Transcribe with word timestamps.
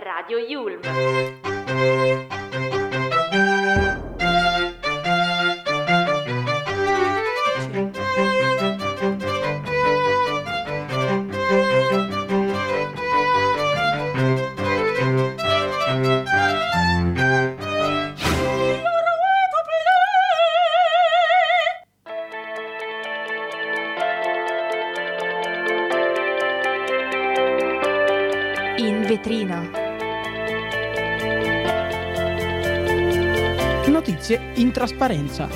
Radio 0.00 0.38
Yulm. 0.38 0.80
Trasparenza. 34.80 35.46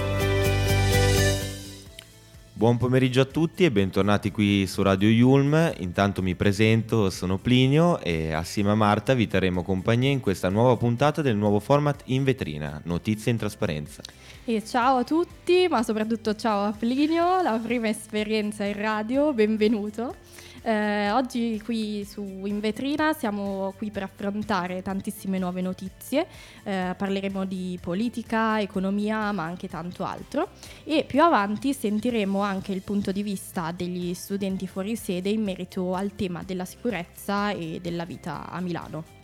Buon 2.52 2.76
pomeriggio 2.76 3.22
a 3.22 3.24
tutti 3.24 3.64
e 3.64 3.70
bentornati 3.70 4.30
qui 4.30 4.66
su 4.66 4.82
Radio 4.82 5.08
Yulm. 5.08 5.72
Intanto 5.78 6.20
mi 6.20 6.34
presento, 6.34 7.08
sono 7.08 7.38
Plinio 7.38 8.00
e 8.00 8.34
assieme 8.34 8.72
a 8.72 8.74
Marta 8.74 9.14
vi 9.14 9.26
terremo 9.26 9.62
compagnia 9.62 10.10
in 10.10 10.20
questa 10.20 10.50
nuova 10.50 10.76
puntata 10.76 11.22
del 11.22 11.36
nuovo 11.36 11.58
format 11.58 12.02
in 12.06 12.22
vetrina, 12.22 12.78
Notizie 12.84 13.32
in 13.32 13.38
trasparenza. 13.38 14.02
E 14.44 14.62
ciao 14.62 14.98
a 14.98 15.04
tutti, 15.04 15.68
ma 15.70 15.82
soprattutto 15.82 16.34
ciao 16.34 16.66
a 16.66 16.72
Plinio, 16.72 17.40
la 17.40 17.58
prima 17.58 17.88
esperienza 17.88 18.66
in 18.66 18.78
radio, 18.78 19.32
benvenuto. 19.32 20.23
Eh, 20.66 21.10
oggi 21.10 21.60
qui 21.62 22.06
su 22.06 22.22
In 22.22 22.58
Vetrina 22.58 23.12
siamo 23.12 23.74
qui 23.76 23.90
per 23.90 24.04
affrontare 24.04 24.80
tantissime 24.80 25.38
nuove 25.38 25.60
notizie, 25.60 26.26
eh, 26.62 26.94
parleremo 26.96 27.44
di 27.44 27.78
politica, 27.82 28.58
economia, 28.58 29.30
ma 29.32 29.42
anche 29.42 29.68
tanto 29.68 30.04
altro 30.04 30.48
e 30.84 31.04
più 31.06 31.22
avanti 31.22 31.74
sentiremo 31.74 32.40
anche 32.40 32.72
il 32.72 32.80
punto 32.80 33.12
di 33.12 33.22
vista 33.22 33.72
degli 33.72 34.14
studenti 34.14 34.66
fuori 34.66 34.96
sede 34.96 35.28
in 35.28 35.42
merito 35.42 35.92
al 35.94 36.14
tema 36.14 36.42
della 36.42 36.64
sicurezza 36.64 37.50
e 37.50 37.80
della 37.82 38.06
vita 38.06 38.48
a 38.48 38.58
Milano. 38.60 39.23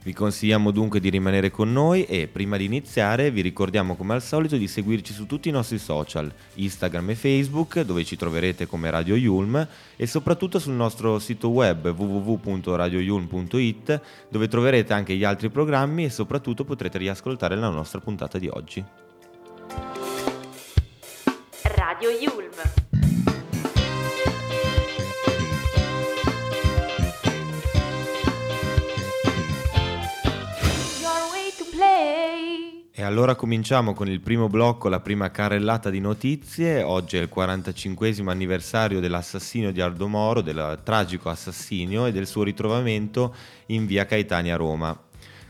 Vi 0.00 0.12
consigliamo 0.12 0.70
dunque 0.70 1.00
di 1.00 1.10
rimanere 1.10 1.50
con 1.50 1.72
noi 1.72 2.04
e 2.04 2.28
prima 2.28 2.56
di 2.56 2.64
iniziare 2.64 3.32
vi 3.32 3.40
ricordiamo 3.40 3.96
come 3.96 4.14
al 4.14 4.22
solito 4.22 4.56
di 4.56 4.68
seguirci 4.68 5.12
su 5.12 5.26
tutti 5.26 5.48
i 5.48 5.52
nostri 5.52 5.78
social, 5.78 6.32
Instagram 6.54 7.10
e 7.10 7.16
Facebook, 7.16 7.80
dove 7.80 8.04
ci 8.04 8.16
troverete 8.16 8.66
come 8.66 8.90
Radio 8.90 9.16
Yulm 9.16 9.66
e 9.96 10.06
soprattutto 10.06 10.60
sul 10.60 10.74
nostro 10.74 11.18
sito 11.18 11.48
web 11.48 11.88
www.radioyulm.it 11.88 14.00
dove 14.30 14.48
troverete 14.48 14.92
anche 14.92 15.16
gli 15.16 15.24
altri 15.24 15.50
programmi 15.50 16.04
e 16.04 16.10
soprattutto 16.10 16.64
potrete 16.64 16.98
riascoltare 16.98 17.56
la 17.56 17.68
nostra 17.68 17.98
puntata 17.98 18.38
di 18.38 18.48
oggi. 18.48 18.84
Radio 21.62 22.10
Yulm. 22.10 22.77
E 32.98 33.04
allora 33.04 33.36
cominciamo 33.36 33.94
con 33.94 34.08
il 34.08 34.18
primo 34.18 34.48
blocco, 34.48 34.88
la 34.88 34.98
prima 34.98 35.30
carrellata 35.30 35.88
di 35.88 36.00
notizie. 36.00 36.82
Oggi 36.82 37.16
è 37.16 37.20
il 37.20 37.28
45 37.28 38.12
anniversario 38.26 38.98
dell'assassinio 38.98 39.70
di 39.70 39.80
Aldo 39.80 40.08
Moro, 40.08 40.40
del 40.40 40.80
tragico 40.82 41.28
assassinio 41.28 42.06
e 42.06 42.10
del 42.10 42.26
suo 42.26 42.42
ritrovamento 42.42 43.32
in 43.66 43.86
via 43.86 44.04
Caetania 44.04 44.56
Roma. 44.56 45.00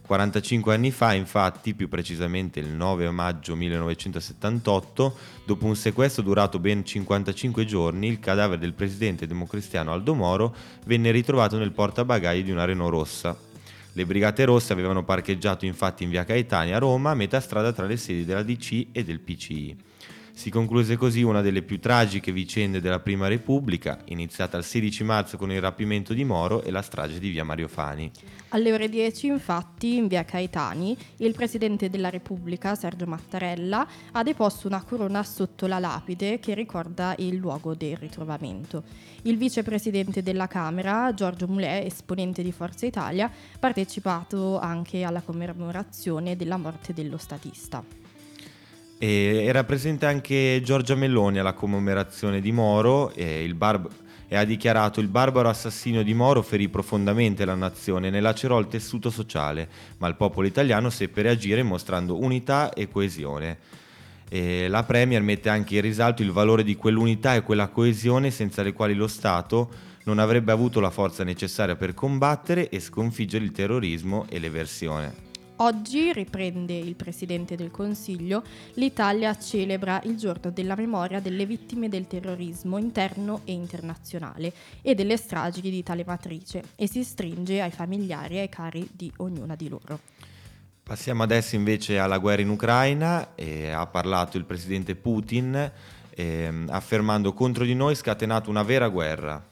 45 0.06 0.74
anni 0.74 0.91
fa, 0.91 1.14
infatti, 1.14 1.72
più 1.72 1.88
precisamente 1.88 2.60
il 2.60 2.69
9 2.69 3.10
maggio 3.12 3.56
1978, 3.56 5.16
dopo 5.46 5.64
un 5.64 5.74
sequestro 5.74 6.22
durato 6.22 6.59
ben 6.59 6.84
55 6.84 7.65
giorni, 7.65 8.09
il 8.09 8.20
cadavere 8.20 8.60
del 8.60 8.75
presidente 8.75 9.26
democristiano 9.26 9.91
Aldo 9.91 10.12
Moro 10.12 10.54
venne 10.84 11.10
ritrovato 11.10 11.56
nel 11.56 11.72
portabagagli 11.72 12.44
di 12.44 12.50
una 12.50 12.66
Renault 12.66 12.92
rossa. 12.92 13.47
Le 13.98 14.06
Brigate 14.06 14.44
Rosse 14.44 14.72
avevano 14.72 15.03
parcheggiato 15.03 15.64
infatti 15.64 16.04
in 16.04 16.10
via 16.10 16.22
Caetania 16.22 16.76
a 16.76 16.78
Roma, 16.78 17.10
a 17.10 17.14
metà 17.14 17.41
strada 17.41 17.72
tra 17.72 17.84
le 17.84 17.97
sedi 17.97 18.25
della 18.25 18.44
DC 18.44 18.86
e 18.92 19.03
del 19.03 19.19
PCI. 19.19 19.76
Si 20.38 20.50
concluse 20.50 20.97
così 20.97 21.22
una 21.22 21.41
delle 21.41 21.62
più 21.62 21.81
tragiche 21.81 22.31
vicende 22.31 22.81
della 22.81 23.00
Prima 23.00 23.26
Repubblica, 23.26 23.99
iniziata 24.04 24.56
il 24.56 24.62
16 24.62 25.03
marzo 25.03 25.37
con 25.37 25.50
il 25.50 25.60
rapimento 25.60 26.15
di 26.15 26.22
Moro 26.22 26.62
e 26.62 26.71
la 26.71 26.81
strage 26.81 27.19
di 27.19 27.31
via 27.31 27.43
Mario 27.43 27.66
Fani. 27.66 28.09
Alle 28.50 28.72
ore 28.72 28.88
10, 28.88 29.27
infatti, 29.27 29.97
in 29.97 30.06
via 30.06 30.25
Caetani, 30.25 30.97
il 31.16 31.34
presidente 31.34 31.91
della 31.91 32.09
Repubblica, 32.09 32.77
Sergio 32.77 33.04
Mattarella, 33.06 33.84
ha 34.12 34.22
deposto 34.22 34.69
una 34.69 34.81
corona 34.84 35.25
sotto 35.25 35.66
la 35.66 35.81
lapide 35.81 36.38
che 36.38 36.54
ricorda 36.54 37.16
il 37.19 37.34
luogo 37.34 37.75
del 37.75 37.97
ritrovamento. 37.97 38.84
Il 39.22 39.38
vicepresidente 39.38 40.22
della 40.22 40.47
Camera, 40.47 41.12
Giorgio 41.15 41.48
Mulè, 41.48 41.82
esponente 41.84 42.44
di 42.44 42.53
Forza 42.53 42.87
Italia, 42.87 43.27
ha 43.27 43.59
partecipato 43.59 44.60
anche 44.60 45.03
alla 45.03 45.21
commemorazione 45.21 46.37
della 46.37 46.59
morte 46.59 46.94
dello 46.94 47.16
statista. 47.16 47.97
E 49.00 49.44
era 49.47 49.62
presente 49.62 50.06
anche 50.06 50.60
Giorgia 50.64 50.97
Meloni 50.97 51.38
alla 51.38 51.53
commemorazione 51.53 52.41
di 52.41 52.50
Moro 52.50 53.12
e, 53.14 53.44
il 53.44 53.54
barb- 53.54 53.88
e 54.26 54.36
ha 54.36 54.42
dichiarato 54.44 54.98
il 54.98 55.06
barbaro 55.06 55.48
assassinio 55.48 56.03
di 56.03 56.14
Moro 56.14 56.42
ferì 56.42 56.69
profondamente 56.69 57.44
la 57.44 57.54
nazione, 57.54 58.10
ne 58.10 58.20
lacerò 58.20 58.59
il 58.59 58.66
tessuto 58.66 59.09
sociale, 59.09 59.69
ma 59.98 60.09
il 60.09 60.16
popolo 60.16 60.48
italiano 60.48 60.91
seppe 60.91 61.22
reagire 61.22 61.62
mostrando 61.62 62.20
unità 62.20 62.72
e 62.72 62.88
coesione. 62.88 63.59
E 64.28 64.66
la 64.66 64.82
Premier 64.82 65.22
mette 65.22 65.48
anche 65.48 65.76
in 65.76 65.80
risalto 65.80 66.22
il 66.22 66.32
valore 66.32 66.65
di 66.65 66.75
quell'unità 66.75 67.36
e 67.36 67.42
quella 67.42 67.69
coesione 67.69 68.32
senza 68.32 68.62
le 68.65 68.72
quali 68.72 68.94
lo 68.94 69.06
Stato 69.06 69.70
non 70.04 70.19
avrebbe 70.19 70.50
avuto 70.50 70.80
la 70.80 70.91
forza 70.91 71.22
necessaria 71.22 71.76
per 71.76 71.94
combattere 71.94 72.69
e 72.69 72.80
sconfiggere 72.80 73.44
il 73.44 73.53
terrorismo 73.53 74.26
e 74.28 74.41
l'eversione. 74.41 75.28
Oggi, 75.60 76.12
riprende 76.12 76.76
il 76.76 76.94
Presidente 76.94 77.56
del 77.56 77.72
Consiglio, 77.72 78.44
l'Italia 78.74 79.36
celebra 79.36 80.00
il 80.04 80.16
giorno 80.16 80.52
della 80.52 80.76
memoria 80.76 81.19
delle 81.19 81.46
vittime 81.46 81.88
del 81.88 82.06
terrorismo 82.06 82.78
interno 82.78 83.41
e 83.44 83.52
internazionale 83.52 84.52
e 84.82 84.94
delle 84.94 85.16
stragi 85.16 85.60
di 85.60 85.82
tale 85.82 86.04
matrice 86.06 86.62
e 86.76 86.86
si 86.86 87.02
stringe 87.02 87.60
ai 87.60 87.72
familiari 87.72 88.36
e 88.36 88.41
ai 88.42 88.48
cari 88.48 88.88
di 88.92 89.10
ognuna 89.16 89.56
di 89.56 89.68
loro. 89.68 89.98
Passiamo 90.84 91.24
adesso 91.24 91.56
invece 91.56 91.98
alla 91.98 92.18
guerra 92.18 92.42
in 92.42 92.50
Ucraina. 92.50 93.34
E 93.34 93.70
ha 93.70 93.86
parlato 93.86 94.36
il 94.36 94.44
presidente 94.44 94.94
Putin 94.94 95.72
ehm, 96.10 96.68
affermando 96.70 97.32
contro 97.32 97.64
di 97.64 97.74
noi 97.74 97.97
scatenato 97.97 98.48
una 98.48 98.62
vera 98.62 98.88
guerra. 98.88 99.44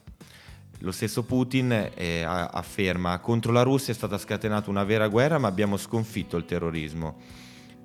Lo 0.80 0.92
stesso 0.92 1.22
Putin 1.22 1.90
eh, 1.94 2.22
afferma 2.22 3.18
contro 3.18 3.52
la 3.52 3.62
Russia 3.62 3.92
è 3.92 3.96
stata 3.96 4.18
scatenata 4.18 4.70
una 4.70 4.84
vera 4.84 5.08
guerra 5.08 5.38
ma 5.38 5.48
abbiamo 5.48 5.76
sconfitto 5.76 6.36
il 6.36 6.44
terrorismo. 6.44 7.16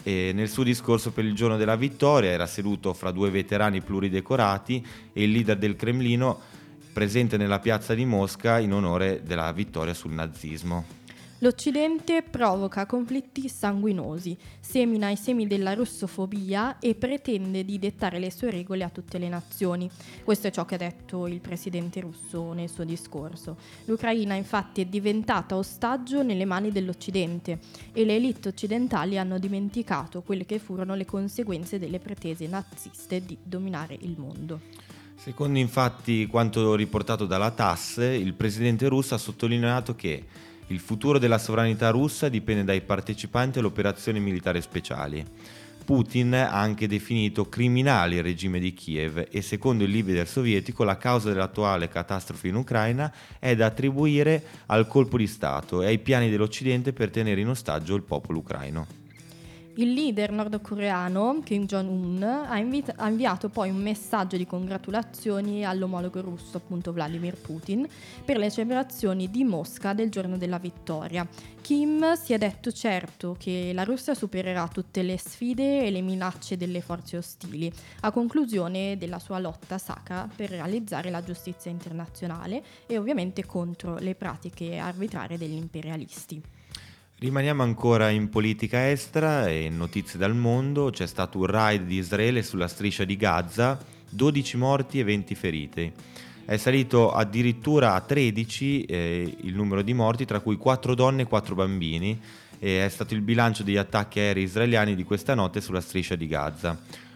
E 0.03 0.31
nel 0.33 0.49
suo 0.49 0.63
discorso 0.63 1.11
per 1.11 1.25
il 1.25 1.35
giorno 1.35 1.57
della 1.57 1.75
vittoria 1.75 2.31
era 2.31 2.47
seduto 2.47 2.93
fra 2.93 3.11
due 3.11 3.29
veterani 3.29 3.81
pluridecorati 3.81 4.85
e 5.13 5.23
il 5.23 5.31
leader 5.31 5.57
del 5.57 5.75
Cremlino 5.75 6.39
presente 6.91 7.37
nella 7.37 7.59
piazza 7.59 7.93
di 7.93 8.05
Mosca 8.05 8.59
in 8.59 8.73
onore 8.73 9.21
della 9.23 9.51
vittoria 9.51 9.93
sul 9.93 10.11
nazismo. 10.11 10.99
L'Occidente 11.43 12.21
provoca 12.21 12.85
conflitti 12.85 13.49
sanguinosi, 13.49 14.37
semina 14.59 15.09
i 15.09 15.15
semi 15.15 15.47
della 15.47 15.73
russofobia 15.73 16.77
e 16.77 16.93
pretende 16.93 17.65
di 17.65 17.79
dettare 17.79 18.19
le 18.19 18.29
sue 18.29 18.51
regole 18.51 18.83
a 18.83 18.89
tutte 18.89 19.17
le 19.17 19.27
nazioni. 19.27 19.89
Questo 20.23 20.45
è 20.45 20.51
ciò 20.51 20.65
che 20.65 20.75
ha 20.75 20.77
detto 20.77 21.25
il 21.25 21.41
presidente 21.41 21.99
russo 21.99 22.53
nel 22.53 22.69
suo 22.69 22.83
discorso. 22.83 23.57
L'Ucraina 23.85 24.35
infatti 24.35 24.81
è 24.81 24.85
diventata 24.85 25.57
ostaggio 25.57 26.21
nelle 26.21 26.45
mani 26.45 26.71
dell'Occidente 26.71 27.57
e 27.91 28.05
le 28.05 28.17
elite 28.17 28.49
occidentali 28.49 29.17
hanno 29.17 29.39
dimenticato 29.39 30.21
quelle 30.21 30.45
che 30.45 30.59
furono 30.59 30.93
le 30.93 31.05
conseguenze 31.05 31.79
delle 31.79 31.97
pretese 31.97 32.45
naziste 32.45 33.25
di 33.25 33.35
dominare 33.41 33.97
il 33.99 34.13
mondo. 34.15 34.59
Secondo 35.15 35.57
infatti 35.57 36.27
quanto 36.27 36.75
riportato 36.75 37.25
dalla 37.25 37.49
TASS, 37.49 37.97
il 37.97 38.35
presidente 38.35 38.87
russo 38.87 39.15
ha 39.15 39.19
sottolineato 39.19 39.95
che 39.95 40.49
il 40.71 40.79
futuro 40.79 41.19
della 41.19 41.37
sovranità 41.37 41.89
russa 41.89 42.29
dipende 42.29 42.63
dai 42.63 42.81
partecipanti 42.81 43.59
alle 43.59 43.67
operazioni 43.67 44.19
militari 44.19 44.61
speciali. 44.61 45.25
Putin 45.83 46.33
ha 46.33 46.51
anche 46.51 46.87
definito 46.87 47.49
criminale 47.49 48.15
il 48.15 48.23
regime 48.23 48.59
di 48.59 48.73
Kiev 48.73 49.27
e 49.29 49.41
secondo 49.41 49.83
il 49.83 49.89
leader 49.89 50.27
sovietico 50.27 50.83
la 50.83 50.95
causa 50.95 51.29
dell'attuale 51.29 51.89
catastrofe 51.89 52.47
in 52.47 52.55
Ucraina 52.55 53.11
è 53.39 53.55
da 53.55 53.65
attribuire 53.65 54.41
al 54.67 54.87
colpo 54.87 55.17
di 55.17 55.27
Stato 55.27 55.81
e 55.81 55.87
ai 55.87 55.99
piani 55.99 56.29
dell'Occidente 56.29 56.93
per 56.93 57.09
tenere 57.09 57.41
in 57.41 57.49
ostaggio 57.49 57.95
il 57.95 58.03
popolo 58.03 58.39
ucraino. 58.39 59.00
Il 59.75 59.93
leader 59.93 60.31
nordcoreano 60.33 61.39
Kim 61.45 61.65
Jong-un 61.65 62.21
ha, 62.23 62.57
invita- 62.57 62.93
ha 62.97 63.07
inviato 63.07 63.47
poi 63.47 63.69
un 63.69 63.81
messaggio 63.81 64.35
di 64.35 64.45
congratulazioni 64.45 65.65
all'omologo 65.65 66.19
russo, 66.19 66.57
appunto 66.57 66.91
Vladimir 66.91 67.37
Putin, 67.37 67.87
per 68.25 68.37
le 68.37 68.51
celebrazioni 68.51 69.29
di 69.29 69.45
Mosca 69.45 69.93
del 69.93 70.09
giorno 70.09 70.37
della 70.37 70.57
vittoria. 70.57 71.25
Kim 71.61 72.15
si 72.15 72.33
è 72.33 72.37
detto 72.37 72.73
certo 72.73 73.37
che 73.39 73.71
la 73.73 73.85
Russia 73.85 74.13
supererà 74.13 74.67
tutte 74.67 75.03
le 75.03 75.17
sfide 75.17 75.85
e 75.85 75.89
le 75.89 76.01
minacce 76.01 76.57
delle 76.57 76.81
forze 76.81 77.15
ostili, 77.15 77.71
a 78.01 78.11
conclusione 78.11 78.97
della 78.97 79.19
sua 79.19 79.39
lotta 79.39 79.77
sacra 79.77 80.27
per 80.35 80.49
realizzare 80.49 81.09
la 81.09 81.23
giustizia 81.23 81.71
internazionale 81.71 82.61
e 82.87 82.97
ovviamente 82.97 83.45
contro 83.45 83.97
le 83.99 84.15
pratiche 84.15 84.77
arbitrarie 84.77 85.37
degli 85.37 85.55
imperialisti. 85.55 86.59
Rimaniamo 87.23 87.61
ancora 87.61 88.09
in 88.09 88.29
politica 88.29 88.89
estera 88.89 89.47
e 89.47 89.65
in 89.65 89.77
notizie 89.77 90.17
dal 90.17 90.35
mondo. 90.35 90.89
C'è 90.89 91.05
stato 91.05 91.37
un 91.37 91.45
raid 91.45 91.83
di 91.83 91.97
Israele 91.97 92.41
sulla 92.41 92.67
striscia 92.67 93.03
di 93.03 93.15
Gaza, 93.15 93.77
12 94.09 94.57
morti 94.57 94.99
e 94.99 95.03
20 95.03 95.35
feriti. 95.35 95.93
È 96.43 96.57
salito 96.57 97.11
addirittura 97.11 97.93
a 97.93 98.01
13 98.01 98.85
eh, 98.85 99.37
il 99.41 99.53
numero 99.53 99.83
di 99.83 99.93
morti, 99.93 100.25
tra 100.25 100.39
cui 100.39 100.57
4 100.57 100.95
donne 100.95 101.21
e 101.21 101.25
4 101.25 101.53
bambini. 101.53 102.19
E 102.57 102.83
è 102.83 102.89
stato 102.89 103.13
il 103.13 103.21
bilancio 103.21 103.61
degli 103.61 103.77
attacchi 103.77 104.17
aerei 104.17 104.41
israeliani 104.41 104.95
di 104.95 105.03
questa 105.03 105.35
notte 105.35 105.61
sulla 105.61 105.79
striscia 105.79 106.15
di 106.15 106.25
Gaza. 106.25 106.75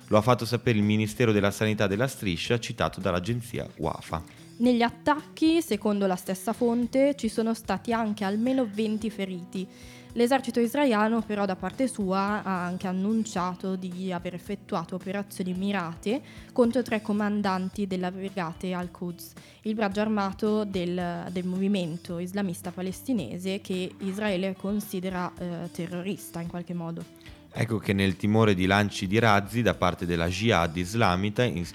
Lo 0.09 0.17
ha 0.17 0.21
fatto 0.21 0.45
sapere 0.45 0.77
il 0.77 0.83
Ministero 0.83 1.31
della 1.31 1.49
Sanità 1.49 1.87
della 1.87 2.07
striscia, 2.07 2.59
citato 2.59 2.99
dall'agenzia 2.99 3.67
WAFA. 3.77 4.43
Negli 4.57 4.83
attacchi, 4.83 5.61
secondo 5.61 6.07
la 6.07 6.15
stessa 6.15 6.53
fonte, 6.53 7.15
ci 7.17 7.27
sono 7.27 7.53
stati 7.53 7.91
anche 7.91 8.23
almeno 8.23 8.65
20 8.71 9.09
feriti. 9.09 9.67
L'esercito 10.17 10.61
israeliano 10.61 11.21
però 11.21 11.45
da 11.45 11.57
parte 11.57 11.89
sua 11.89 12.41
ha 12.41 12.63
anche 12.63 12.87
annunciato 12.87 13.75
di 13.75 14.13
aver 14.13 14.33
effettuato 14.33 14.95
operazioni 14.95 15.53
mirate 15.53 16.21
contro 16.53 16.81
tre 16.83 17.01
comandanti 17.01 17.85
della 17.85 18.09
brigate 18.11 18.73
al-Quds, 18.73 19.33
il 19.63 19.75
braccio 19.75 19.99
armato 19.99 20.63
del, 20.63 21.27
del 21.31 21.45
movimento 21.45 22.19
islamista 22.19 22.71
palestinese 22.71 23.59
che 23.59 23.91
Israele 23.99 24.55
considera 24.57 25.29
eh, 25.37 25.69
terrorista 25.73 26.39
in 26.39 26.47
qualche 26.47 26.73
modo. 26.73 27.03
Ecco 27.51 27.77
che 27.77 27.91
nel 27.91 28.15
timore 28.15 28.53
di 28.53 28.67
lanci 28.67 29.07
di 29.07 29.19
razzi 29.19 29.61
da 29.61 29.73
parte 29.73 30.05
della 30.05 30.27
Jihad 30.27 30.77
islamica 30.77 31.43
in 31.43 31.65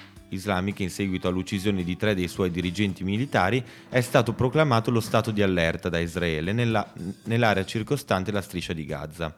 seguito 0.89 1.29
all'uccisione 1.29 1.83
di 1.83 1.97
tre 1.97 2.15
dei 2.15 2.29
suoi 2.29 2.51
dirigenti 2.51 3.05
militari, 3.05 3.63
è 3.89 4.01
stato 4.01 4.33
proclamato 4.33 4.91
lo 4.91 5.01
stato 5.01 5.31
di 5.31 5.43
allerta 5.43 5.89
da 5.89 5.99
Israele 5.99 6.53
nella, 6.53 6.93
nell'area 7.25 7.65
circostante 7.65 8.31
la 8.31 8.43
striscia 8.43 8.73
di 8.73 8.85
Gaza. 8.85 9.35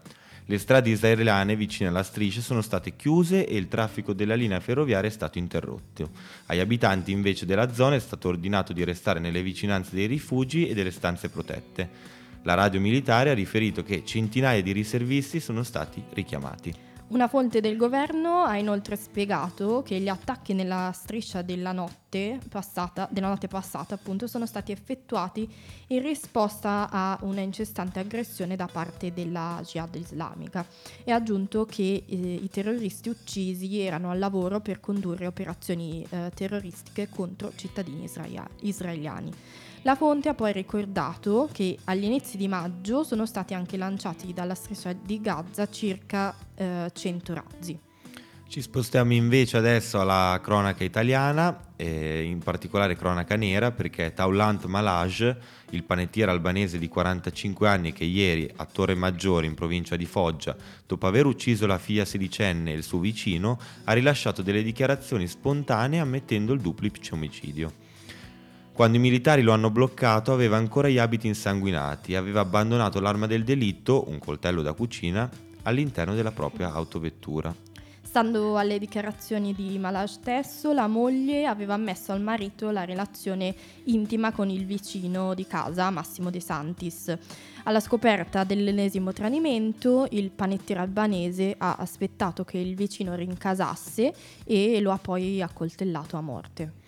Le 0.47 0.59
strade 0.59 0.91
israeliane 0.91 1.55
vicine 1.55 1.89
alla 1.89 2.03
striscia 2.03 2.41
sono 2.41 2.63
state 2.63 2.97
chiuse 2.97 3.47
e 3.47 3.57
il 3.57 3.69
traffico 3.69 4.13
della 4.13 4.35
linea 4.35 4.59
ferroviaria 4.59 5.09
è 5.09 5.13
stato 5.13 5.39
interrotto. 5.39 6.11
Agli 6.47 6.59
abitanti 6.59 7.13
invece 7.13 7.47
della 7.47 7.73
zona 7.73 7.95
è 7.95 8.01
stato 8.01 8.29
ordinato 8.29 8.73
di 8.73 8.83
restare 8.83 9.21
nelle 9.21 9.43
vicinanze 9.43 9.95
dei 9.95 10.07
rifugi 10.07 10.67
e 10.67 10.75
delle 10.75 10.91
stanze 10.91 11.29
protette. 11.29 11.89
La 12.43 12.55
radio 12.55 12.81
militare 12.81 13.31
ha 13.31 13.35
riferito 13.35 13.85
che 13.85 14.05
centinaia 14.05 14.61
di 14.63 14.73
riservisti 14.73 15.39
sono 15.39 15.63
stati 15.63 16.03
richiamati. 16.13 16.92
Una 17.13 17.29
fonte 17.29 17.61
del 17.61 17.77
governo 17.77 18.45
ha 18.45 18.57
inoltre 18.57 18.97
spiegato 18.97 19.83
che 19.83 20.01
gli 20.01 20.09
attacchi 20.09 20.55
nella 20.55 20.93
striscia 20.95 21.43
della 21.43 21.73
notte 21.73 22.41
passata, 22.49 23.07
della 23.11 23.29
notte 23.29 23.49
passata 23.49 23.97
appunto, 23.97 24.27
sono 24.27 24.47
stati 24.47 24.73
effettuati 24.73 25.47
in 25.89 26.01
risposta 26.01 26.89
a 26.91 27.19
una 27.21 27.43
incessante 27.43 27.99
aggressione 27.99 28.57
da 28.57 28.67
parte 28.67 29.13
della 29.13 29.61
Jihad 29.63 29.95
islamica 29.95 30.67
e 31.05 31.13
ha 31.13 31.17
aggiunto 31.17 31.67
che 31.67 32.03
eh, 32.07 32.17
i 32.17 32.49
terroristi 32.49 33.11
uccisi 33.11 33.79
erano 33.79 34.11
al 34.11 34.19
lavoro 34.19 34.61
per 34.61 34.81
condurre 34.81 35.27
operazioni 35.27 36.07
eh, 36.09 36.31
terroristiche 36.35 37.11
contro 37.11 37.53
cittadini 37.55 38.05
israel- 38.05 38.49
israeliani. 38.61 39.31
La 39.85 39.97
fonte 39.97 40.29
ha 40.29 40.35
poi 40.35 40.53
ricordato 40.53 41.49
che 41.51 41.77
agli 41.85 42.05
inizi 42.05 42.37
di 42.37 42.47
maggio 42.47 43.03
sono 43.03 43.27
stati 43.27 43.53
anche 43.53 43.77
lanciati 43.77 44.33
dalla 44.33 44.55
striscia 44.55 44.93
di 44.93 45.21
Gaza 45.21 45.69
circa 45.69 46.33
eh, 46.55 46.89
100 46.93 47.35
razzi. 47.35 47.79
Ci 48.47 48.61
spostiamo 48.61 49.13
invece 49.13 49.57
adesso 49.57 50.01
alla 50.01 50.39
cronaca 50.41 50.85
italiana, 50.85 51.73
eh, 51.75 52.23
in 52.23 52.39
particolare 52.39 52.95
cronaca 52.95 53.35
nera, 53.35 53.73
perché 53.73 54.13
Taulant 54.13 54.67
Malaj, 54.67 55.37
il 55.71 55.83
panettiere 55.83 56.31
albanese 56.31 56.79
di 56.79 56.87
45 56.87 57.67
anni 57.67 57.93
che 57.93 58.05
ieri 58.05 58.49
a 58.55 58.67
Torre 58.67 58.95
Maggiore 58.95 59.47
in 59.47 59.55
provincia 59.55 59.97
di 59.97 60.07
Foggia, 60.07 60.55
dopo 60.87 61.09
aver 61.09 61.27
ucciso 61.27 61.67
la 61.67 61.79
figlia 61.79 62.05
sedicenne 62.05 62.73
e 62.73 62.77
il 62.77 62.85
suo 62.85 63.01
vicino, 63.01 63.59
ha 63.85 63.93
rilasciato 63.95 64.43
delle 64.43 64.63
dichiarazioni 64.63 65.27
spontanee 65.27 65.99
ammettendo 65.99 66.53
il 66.53 66.61
duplice 66.61 67.15
omicidio. 67.15 67.82
Quando 68.73 68.97
i 68.97 69.01
militari 69.01 69.43
lo 69.43 69.53
hanno 69.53 69.71
bloccato 69.71 70.33
aveva 70.33 70.57
ancora 70.57 70.89
gli 70.89 70.97
abiti 70.97 71.27
insanguinati 71.27 72.15
aveva 72.15 72.41
abbandonato 72.41 73.01
l'arma 73.01 73.27
del 73.27 73.45
delitto, 73.45 74.09
un 74.09 74.19
coltello 74.19 74.63
da 74.63 74.73
cucina, 74.73 75.31
all'interno 75.65 76.15
della 76.15 76.33
propria 76.33 76.73
autovettura. 76.73 77.55
Stando 78.01 78.57
alle 78.57 78.79
dichiarazioni 78.79 79.55
di 79.55 79.79
Malaj 79.79 80.11
stesso, 80.11 80.73
la 80.73 80.87
moglie 80.87 81.45
aveva 81.47 81.75
ammesso 81.75 82.13
al 82.13 82.23
marito 82.23 82.71
la 82.71 82.85
relazione 82.85 83.55
intima 83.85 84.33
con 84.33 84.49
il 84.49 84.65
vicino 84.65 85.35
di 85.35 85.47
casa, 85.47 85.91
Massimo 85.91 86.31
De 86.31 86.41
Santis. 86.41 87.15
Alla 87.65 87.81
scoperta 87.81 88.45
dell'ennesimo 88.45 89.13
tradimento, 89.13 90.07
il 90.11 90.31
panettiere 90.31 90.81
albanese 90.81 91.55
ha 91.57 91.77
aspettato 91.79 92.45
che 92.45 92.59
il 92.59 92.75
vicino 92.75 93.15
rincasasse 93.15 94.15
e 94.45 94.81
lo 94.81 94.93
ha 94.93 94.99
poi 94.99 95.41
accoltellato 95.43 96.17
a 96.17 96.21
morte. 96.21 96.82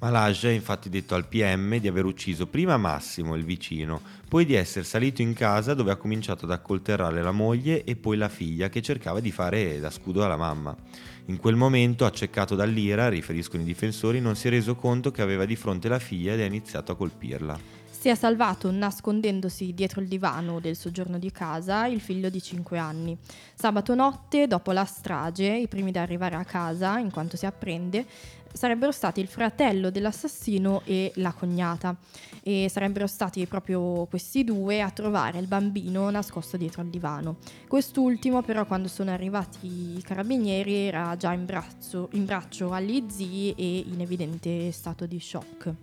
Malaj 0.00 0.44
ha 0.44 0.50
infatti 0.50 0.88
detto 0.88 1.16
al 1.16 1.26
PM 1.26 1.76
di 1.78 1.88
aver 1.88 2.04
ucciso 2.04 2.46
prima 2.46 2.76
Massimo, 2.76 3.34
il 3.34 3.44
vicino, 3.44 4.00
poi 4.28 4.44
di 4.44 4.54
essere 4.54 4.84
salito 4.84 5.22
in 5.22 5.32
casa 5.32 5.74
dove 5.74 5.90
ha 5.90 5.96
cominciato 5.96 6.44
ad 6.44 6.52
accolterrare 6.52 7.20
la 7.20 7.32
moglie 7.32 7.82
e 7.82 7.96
poi 7.96 8.16
la 8.16 8.28
figlia 8.28 8.68
che 8.68 8.80
cercava 8.80 9.18
di 9.18 9.32
fare 9.32 9.80
da 9.80 9.90
scudo 9.90 10.24
alla 10.24 10.36
mamma. 10.36 10.76
In 11.24 11.38
quel 11.38 11.56
momento, 11.56 12.06
accecato 12.06 12.54
dall'ira, 12.54 13.08
riferiscono 13.08 13.62
i 13.62 13.66
difensori, 13.66 14.20
non 14.20 14.36
si 14.36 14.46
è 14.46 14.50
reso 14.50 14.76
conto 14.76 15.10
che 15.10 15.20
aveva 15.20 15.44
di 15.44 15.56
fronte 15.56 15.88
la 15.88 15.98
figlia 15.98 16.34
ed 16.34 16.40
ha 16.42 16.44
iniziato 16.44 16.92
a 16.92 16.96
colpirla. 16.96 17.78
Si 18.00 18.08
è 18.08 18.14
salvato 18.14 18.70
nascondendosi 18.70 19.74
dietro 19.74 20.00
il 20.00 20.06
divano 20.06 20.60
del 20.60 20.76
soggiorno 20.76 21.18
di 21.18 21.32
casa 21.32 21.86
il 21.86 22.00
figlio 22.00 22.30
di 22.30 22.40
5 22.40 22.78
anni. 22.78 23.18
Sabato 23.56 23.96
notte, 23.96 24.46
dopo 24.46 24.70
la 24.70 24.84
strage, 24.84 25.48
i 25.48 25.66
primi 25.66 25.90
da 25.90 26.02
arrivare 26.02 26.36
a 26.36 26.44
casa, 26.44 26.98
in 26.98 27.10
quanto 27.10 27.36
si 27.36 27.44
apprende, 27.44 28.06
sarebbero 28.52 28.92
stati 28.92 29.20
il 29.20 29.28
fratello 29.28 29.90
dell'assassino 29.90 30.82
e 30.84 31.12
la 31.16 31.32
cognata 31.32 31.96
e 32.42 32.68
sarebbero 32.70 33.06
stati 33.06 33.46
proprio 33.46 34.06
questi 34.06 34.44
due 34.44 34.80
a 34.80 34.90
trovare 34.90 35.38
il 35.38 35.46
bambino 35.46 36.08
nascosto 36.10 36.56
dietro 36.56 36.82
al 36.82 36.88
divano. 36.88 37.36
Quest'ultimo 37.66 38.42
però 38.42 38.64
quando 38.66 38.88
sono 38.88 39.10
arrivati 39.10 39.96
i 39.96 40.02
carabinieri 40.02 40.74
era 40.74 41.16
già 41.16 41.32
in 41.32 41.44
braccio, 41.44 42.08
in 42.12 42.24
braccio 42.24 42.72
agli 42.72 43.04
zii 43.08 43.54
e 43.56 43.84
in 43.86 44.00
evidente 44.00 44.72
stato 44.72 45.06
di 45.06 45.20
shock. 45.20 45.74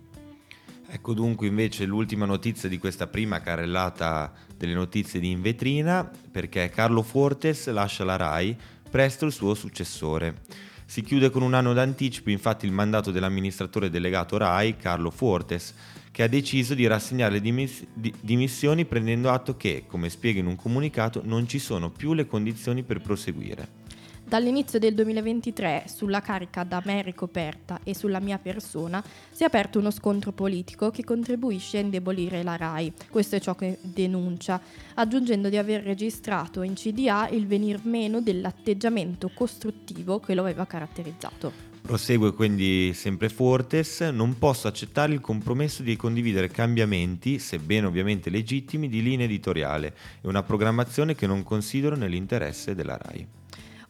Ecco 0.88 1.14
dunque 1.14 1.48
invece 1.48 1.84
l'ultima 1.84 2.26
notizia 2.26 2.68
di 2.68 2.78
questa 2.78 3.08
prima 3.08 3.40
carrellata 3.40 4.32
delle 4.56 4.74
notizie 4.74 5.18
di 5.18 5.30
In 5.30 5.42
Vetrina, 5.42 6.08
perché 6.30 6.70
Carlo 6.70 7.02
Fortes 7.02 7.68
lascia 7.70 8.04
la 8.04 8.14
RAI, 8.14 8.56
presto 8.88 9.26
il 9.26 9.32
suo 9.32 9.54
successore. 9.54 10.42
Si 10.86 11.02
chiude 11.02 11.30
con 11.30 11.42
un 11.42 11.52
anno 11.54 11.72
d'anticipo 11.72 12.30
infatti 12.30 12.64
il 12.64 12.72
mandato 12.72 13.10
dell'amministratore 13.10 13.90
delegato 13.90 14.36
RAI, 14.36 14.76
Carlo 14.76 15.10
Fortes, 15.10 15.74
che 16.12 16.22
ha 16.22 16.28
deciso 16.28 16.74
di 16.74 16.86
rassegnare 16.86 17.32
le 17.32 17.40
dimiss- 17.40 17.84
di- 17.92 18.14
dimissioni 18.20 18.86
prendendo 18.86 19.30
atto 19.30 19.56
che, 19.56 19.84
come 19.86 20.08
spiega 20.08 20.40
in 20.40 20.46
un 20.46 20.56
comunicato, 20.56 21.20
non 21.24 21.46
ci 21.48 21.58
sono 21.58 21.90
più 21.90 22.14
le 22.14 22.26
condizioni 22.26 22.84
per 22.84 23.00
proseguire. 23.00 23.84
Dall'inizio 24.28 24.80
del 24.80 24.92
2023 24.94 25.84
sulla 25.86 26.20
carica 26.20 26.64
da 26.64 26.82
me 26.84 27.00
ricoperta 27.00 27.78
e 27.84 27.94
sulla 27.94 28.18
mia 28.18 28.38
persona 28.38 29.00
si 29.30 29.44
è 29.44 29.46
aperto 29.46 29.78
uno 29.78 29.92
scontro 29.92 30.32
politico 30.32 30.90
che 30.90 31.04
contribuisce 31.04 31.78
a 31.78 31.82
indebolire 31.82 32.42
la 32.42 32.56
RAI, 32.56 32.92
questo 33.08 33.36
è 33.36 33.40
ciò 33.40 33.54
che 33.54 33.78
denuncia, 33.82 34.60
aggiungendo 34.94 35.48
di 35.48 35.56
aver 35.56 35.84
registrato 35.84 36.62
in 36.62 36.74
CDA 36.74 37.28
il 37.28 37.46
venir 37.46 37.78
meno 37.84 38.20
dell'atteggiamento 38.20 39.30
costruttivo 39.32 40.18
che 40.18 40.34
lo 40.34 40.40
aveva 40.40 40.66
caratterizzato. 40.66 41.52
Prosegue 41.82 42.32
quindi 42.32 42.92
sempre 42.94 43.28
Fortes, 43.28 44.00
non 44.00 44.38
posso 44.38 44.66
accettare 44.66 45.12
il 45.12 45.20
compromesso 45.20 45.84
di 45.84 45.94
condividere 45.94 46.48
cambiamenti, 46.48 47.38
sebbene 47.38 47.86
ovviamente 47.86 48.28
legittimi, 48.28 48.88
di 48.88 49.02
linea 49.04 49.26
editoriale 49.26 49.94
e 50.20 50.26
una 50.26 50.42
programmazione 50.42 51.14
che 51.14 51.28
non 51.28 51.44
considero 51.44 51.94
nell'interesse 51.94 52.74
della 52.74 52.98
RAI. 53.00 53.44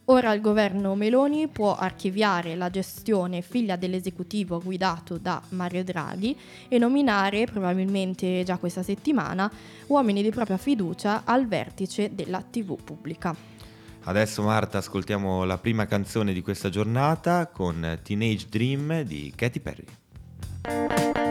Ora 0.09 0.31
il 0.31 0.39
governo 0.39 0.95
Meloni 0.95 1.49
può 1.49 1.75
archiviare 1.75 2.55
la 2.55 2.69
gestione 2.69 3.41
figlia 3.41 3.75
dell'esecutivo 3.75 4.61
guidato 4.63 5.17
da 5.17 5.41
Mario 5.49 5.83
Draghi 5.83 6.37
e 6.69 6.77
nominare, 6.77 7.43
probabilmente 7.43 8.43
già 8.45 8.57
questa 8.57 8.83
settimana, 8.83 9.51
uomini 9.87 10.23
di 10.23 10.29
propria 10.29 10.55
fiducia 10.55 11.23
al 11.25 11.45
vertice 11.45 12.15
della 12.15 12.41
TV 12.41 12.81
pubblica. 12.81 13.35
Adesso 14.03 14.41
Marta 14.43 14.77
ascoltiamo 14.77 15.43
la 15.43 15.57
prima 15.57 15.85
canzone 15.85 16.31
di 16.31 16.41
questa 16.41 16.69
giornata 16.69 17.47
con 17.47 17.99
Teenage 18.01 18.45
Dream 18.49 19.01
di 19.01 19.33
Katy 19.35 19.59
Perry. 19.59 21.26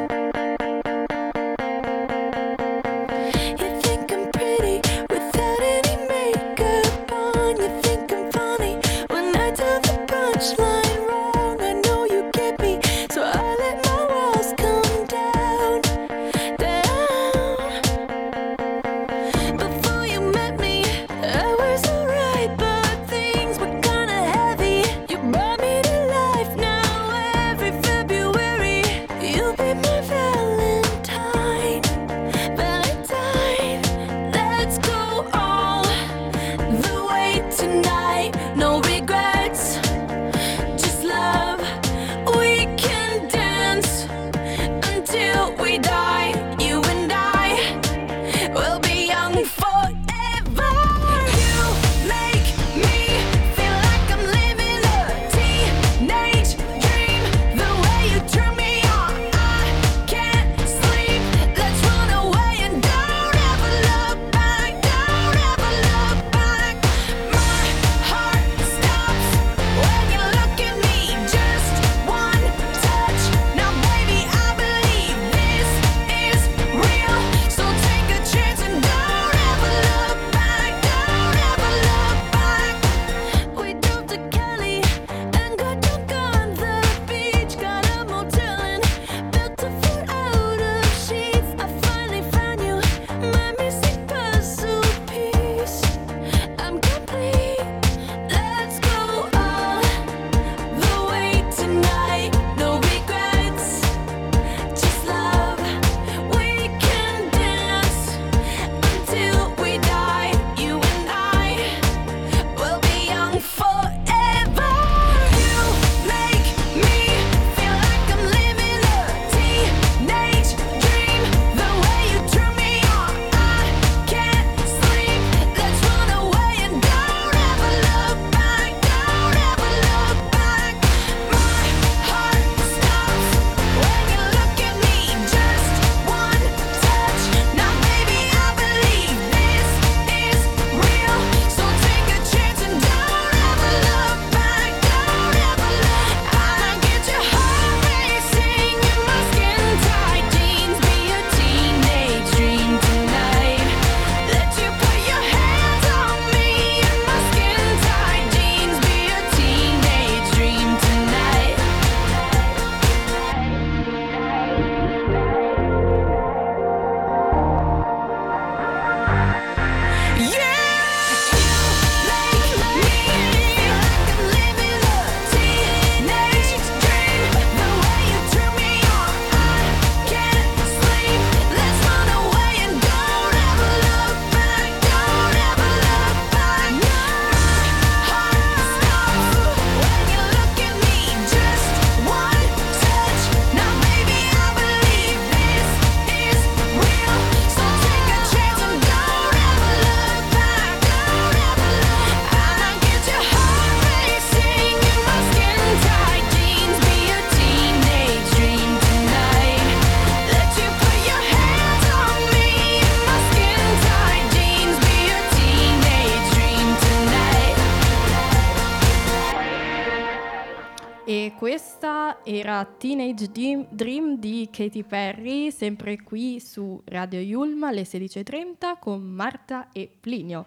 Questa 221.57 222.19
era 222.23 222.67
Teenage 222.67 223.31
Dream 223.71 224.19
di 224.19 224.47
Katy 224.53 224.83
Perry, 224.83 225.51
sempre 225.51 226.03
qui 226.03 226.39
su 226.39 226.83
Radio 226.85 227.19
Yulm 227.19 227.63
alle 227.63 227.85
16.30 227.85 228.79
con 228.79 229.01
Marta 229.01 229.69
e 229.73 229.91
Plinio. 229.99 230.45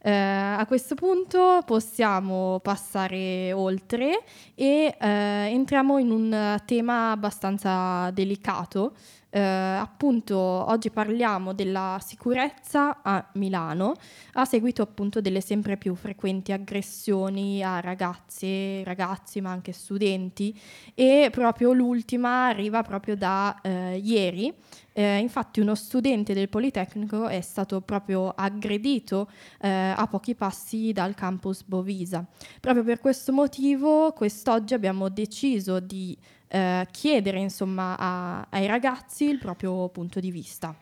Eh, 0.00 0.12
a 0.12 0.64
questo 0.68 0.94
punto 0.94 1.60
possiamo 1.66 2.60
passare 2.62 3.52
oltre 3.52 4.22
e 4.54 4.94
eh, 4.96 5.06
entriamo 5.06 5.98
in 5.98 6.12
un 6.12 6.62
tema 6.64 7.10
abbastanza 7.10 8.12
delicato. 8.12 8.94
Eh, 9.36 9.40
appunto 9.40 10.36
oggi 10.38 10.90
parliamo 10.90 11.54
della 11.54 11.98
sicurezza 12.00 13.02
a 13.02 13.30
Milano 13.32 13.94
a 14.34 14.44
seguito 14.44 14.80
appunto 14.80 15.20
delle 15.20 15.40
sempre 15.40 15.76
più 15.76 15.96
frequenti 15.96 16.52
aggressioni 16.52 17.60
a 17.60 17.80
ragazze, 17.80 18.84
ragazzi 18.84 19.40
ma 19.40 19.50
anche 19.50 19.72
studenti 19.72 20.56
e 20.94 21.30
proprio 21.32 21.72
l'ultima 21.72 22.46
arriva 22.46 22.82
proprio 22.82 23.16
da 23.16 23.58
eh, 23.60 23.96
ieri 23.96 24.54
eh, 24.96 25.18
infatti 25.18 25.58
uno 25.58 25.74
studente 25.74 26.34
del 26.34 26.48
Politecnico 26.48 27.26
è 27.26 27.40
stato 27.40 27.80
proprio 27.80 28.28
aggredito 28.28 29.28
eh, 29.60 29.68
a 29.68 30.06
pochi 30.06 30.36
passi 30.36 30.92
dal 30.92 31.14
campus 31.14 31.64
Bovisa. 31.64 32.24
Proprio 32.60 32.84
per 32.84 33.00
questo 33.00 33.32
motivo 33.32 34.12
quest'oggi 34.12 34.72
abbiamo 34.72 35.08
deciso 35.08 35.80
di 35.80 36.16
eh, 36.54 36.86
chiedere 36.92 37.40
insomma 37.40 37.96
a, 37.98 38.46
ai 38.50 38.68
ragazzi 38.68 39.24
il 39.24 39.38
proprio 39.38 39.88
punto 39.88 40.20
di 40.20 40.30
vista. 40.30 40.72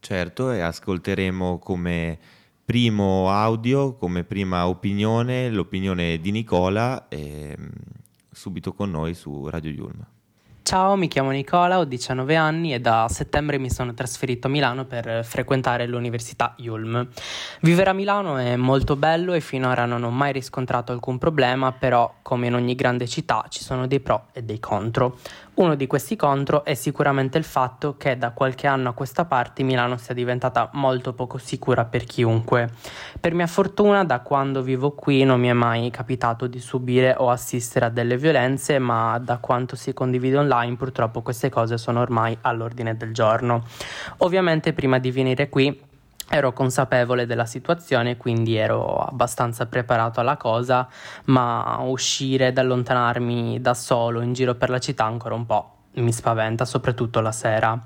Certo, 0.00 0.50
e 0.50 0.58
ascolteremo 0.58 1.60
come 1.60 2.18
primo 2.64 3.30
audio, 3.30 3.94
come 3.94 4.24
prima 4.24 4.66
opinione, 4.66 5.48
l'opinione 5.48 6.18
di 6.18 6.32
Nicola, 6.32 7.06
eh, 7.06 7.56
subito 8.32 8.72
con 8.72 8.90
noi 8.90 9.14
su 9.14 9.48
Radio 9.48 9.70
Yulma. 9.70 10.15
Ciao, 10.66 10.96
mi 10.96 11.06
chiamo 11.06 11.30
Nicola, 11.30 11.78
ho 11.78 11.84
19 11.84 12.34
anni 12.34 12.74
e 12.74 12.80
da 12.80 13.06
settembre 13.08 13.56
mi 13.56 13.70
sono 13.70 13.94
trasferito 13.94 14.48
a 14.48 14.50
Milano 14.50 14.84
per 14.84 15.24
frequentare 15.24 15.86
l'Università 15.86 16.54
Yulm. 16.56 17.06
Vivere 17.60 17.90
a 17.90 17.92
Milano 17.92 18.36
è 18.36 18.56
molto 18.56 18.96
bello 18.96 19.32
e 19.32 19.40
finora 19.40 19.84
non 19.84 20.02
ho 20.02 20.10
mai 20.10 20.32
riscontrato 20.32 20.90
alcun 20.90 21.18
problema, 21.18 21.70
però 21.70 22.16
come 22.20 22.48
in 22.48 22.54
ogni 22.54 22.74
grande 22.74 23.06
città 23.06 23.44
ci 23.48 23.62
sono 23.62 23.86
dei 23.86 24.00
pro 24.00 24.26
e 24.32 24.42
dei 24.42 24.58
contro. 24.58 25.18
Uno 25.56 25.74
di 25.74 25.86
questi 25.86 26.16
contro 26.16 26.66
è 26.66 26.74
sicuramente 26.74 27.38
il 27.38 27.44
fatto 27.44 27.96
che 27.96 28.18
da 28.18 28.32
qualche 28.32 28.66
anno 28.66 28.90
a 28.90 28.92
questa 28.92 29.24
parte 29.24 29.62
Milano 29.62 29.96
sia 29.96 30.12
diventata 30.12 30.68
molto 30.74 31.14
poco 31.14 31.38
sicura 31.38 31.86
per 31.86 32.04
chiunque. 32.04 32.68
Per 33.18 33.32
mia 33.32 33.46
fortuna 33.46 34.04
da 34.04 34.20
quando 34.20 34.60
vivo 34.60 34.90
qui 34.90 35.24
non 35.24 35.40
mi 35.40 35.48
è 35.48 35.54
mai 35.54 35.88
capitato 35.88 36.46
di 36.46 36.60
subire 36.60 37.14
o 37.16 37.30
assistere 37.30 37.86
a 37.86 37.88
delle 37.88 38.18
violenze, 38.18 38.78
ma 38.78 39.18
da 39.18 39.38
quanto 39.38 39.76
si 39.76 39.94
condivide 39.94 40.36
online 40.36 40.76
purtroppo 40.76 41.22
queste 41.22 41.48
cose 41.48 41.78
sono 41.78 42.02
ormai 42.02 42.36
all'ordine 42.42 42.94
del 42.94 43.14
giorno. 43.14 43.64
Ovviamente 44.18 44.74
prima 44.74 44.98
di 44.98 45.10
venire 45.10 45.48
qui 45.48 45.84
ero 46.28 46.52
consapevole 46.52 47.26
della 47.26 47.46
situazione, 47.46 48.16
quindi 48.16 48.56
ero 48.56 48.96
abbastanza 48.96 49.66
preparato 49.66 50.20
alla 50.20 50.36
cosa, 50.36 50.88
ma 51.26 51.78
uscire 51.80 52.48
ed 52.48 52.58
allontanarmi 52.58 53.60
da 53.60 53.74
solo 53.74 54.20
in 54.20 54.32
giro 54.32 54.54
per 54.54 54.70
la 54.70 54.78
città 54.78 55.04
ancora 55.04 55.34
un 55.34 55.46
po' 55.46 55.75
mi 55.96 56.12
spaventa, 56.12 56.64
soprattutto 56.64 57.20
la 57.20 57.32
sera. 57.32 57.80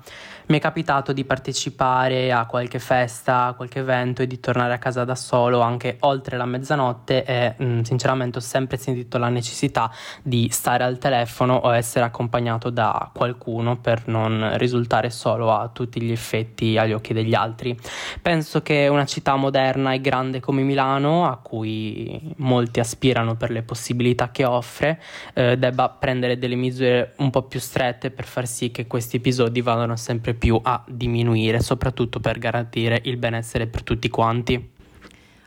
Mi 0.47 0.57
è 0.57 0.59
capitato 0.59 1.13
di 1.13 1.23
partecipare 1.23 2.31
a 2.31 2.45
qualche 2.45 2.79
festa, 2.79 3.45
a 3.45 3.53
qualche 3.53 3.79
evento 3.79 4.21
e 4.21 4.27
di 4.27 4.39
tornare 4.39 4.73
a 4.73 4.79
casa 4.79 5.05
da 5.05 5.15
solo 5.15 5.61
anche 5.61 5.95
oltre 6.01 6.35
la 6.35 6.45
mezzanotte 6.45 7.23
e 7.23 7.53
mh, 7.57 7.63
mm, 7.63 7.81
sinceramente 7.81 8.39
ho 8.39 8.41
sempre 8.41 8.75
sentito 8.75 9.17
la 9.17 9.29
necessità 9.29 9.89
di 10.21 10.49
stare 10.51 10.83
al 10.83 10.97
telefono 10.97 11.55
o 11.55 11.73
essere 11.73 12.03
accompagnato 12.03 12.69
da 12.69 13.09
qualcuno 13.13 13.77
per 13.77 14.07
non 14.07 14.57
risultare 14.57 15.09
solo 15.09 15.53
a 15.53 15.69
tutti 15.69 16.01
gli 16.01 16.11
effetti 16.11 16.77
agli 16.77 16.91
occhi 16.91 17.13
degli 17.13 17.33
altri. 17.33 17.77
Penso 18.21 18.61
che 18.61 18.87
una 18.89 19.05
città 19.05 19.35
moderna 19.37 19.93
e 19.93 20.01
grande 20.01 20.41
come 20.41 20.63
Milano, 20.63 21.27
a 21.27 21.37
cui 21.37 22.33
molti 22.37 22.81
aspirano 22.81 23.35
per 23.35 23.51
le 23.51 23.61
possibilità 23.61 24.31
che 24.31 24.43
offre, 24.43 25.01
eh, 25.33 25.57
debba 25.57 25.87
prendere 25.89 26.37
delle 26.37 26.55
misure 26.55 27.13
un 27.17 27.29
po' 27.29 27.43
più 27.43 27.59
strette 27.59 28.00
per 28.09 28.25
far 28.25 28.47
sì 28.47 28.71
che 28.71 28.87
questi 28.87 29.17
episodi 29.17 29.61
vadano 29.61 29.95
sempre 29.95 30.33
più 30.33 30.51
più 30.51 30.59
a 30.61 30.83
diminuire, 30.85 31.61
soprattutto 31.61 32.19
per 32.19 32.37
garantire 32.37 32.99
il 33.05 33.15
benessere 33.15 33.67
per 33.67 33.83
tutti 33.83 34.09
quanti. 34.09 34.71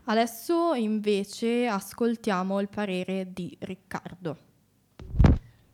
Adesso 0.04 0.72
invece 0.74 1.66
ascoltiamo 1.66 2.58
il 2.60 2.68
parere 2.68 3.26
di 3.34 3.54
Riccardo. 3.58 4.36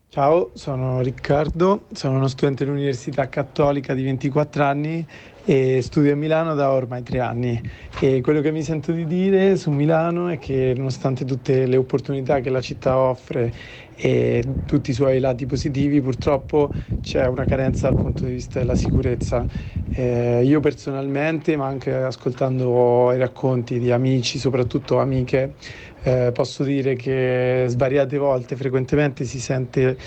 Ciao, 0.09 0.51
sono 0.55 0.99
Riccardo, 0.99 1.85
sono 1.93 2.17
uno 2.17 2.27
studente 2.27 2.65
dell'Università 2.65 3.29
Cattolica 3.29 3.93
di 3.93 4.03
24 4.03 4.63
anni 4.63 5.07
e 5.45 5.81
studio 5.81 6.11
a 6.11 6.15
Milano 6.15 6.53
da 6.53 6.71
ormai 6.71 7.01
tre 7.01 7.19
anni. 7.21 7.61
E 7.99 8.19
quello 8.19 8.41
che 8.41 8.51
mi 8.51 8.61
sento 8.61 8.91
di 8.91 9.05
dire 9.05 9.55
su 9.55 9.71
Milano 9.71 10.27
è 10.27 10.37
che 10.37 10.73
nonostante 10.75 11.23
tutte 11.23 11.65
le 11.65 11.77
opportunità 11.77 12.41
che 12.41 12.49
la 12.49 12.59
città 12.59 12.97
offre 12.97 13.53
e 13.95 14.43
tutti 14.65 14.91
i 14.91 14.93
suoi 14.93 15.19
lati 15.19 15.45
positivi, 15.45 16.01
purtroppo 16.01 16.73
c'è 17.01 17.25
una 17.27 17.45
carenza 17.45 17.87
dal 17.87 17.97
punto 17.97 18.25
di 18.25 18.31
vista 18.31 18.59
della 18.59 18.75
sicurezza. 18.75 19.45
Eh, 19.93 20.41
io 20.43 20.59
personalmente, 20.59 21.55
ma 21.57 21.67
anche 21.67 21.93
ascoltando 21.93 23.11
i 23.13 23.17
racconti 23.17 23.79
di 23.79 23.91
amici, 23.91 24.39
soprattutto 24.39 24.99
amiche, 24.99 25.55
eh, 26.03 26.31
posso 26.33 26.63
dire 26.63 26.95
che 26.95 27.65
svariate 27.67 28.17
volte, 28.17 28.55
frequentemente 28.55 29.25
si 29.25 29.39
sente 29.39 29.97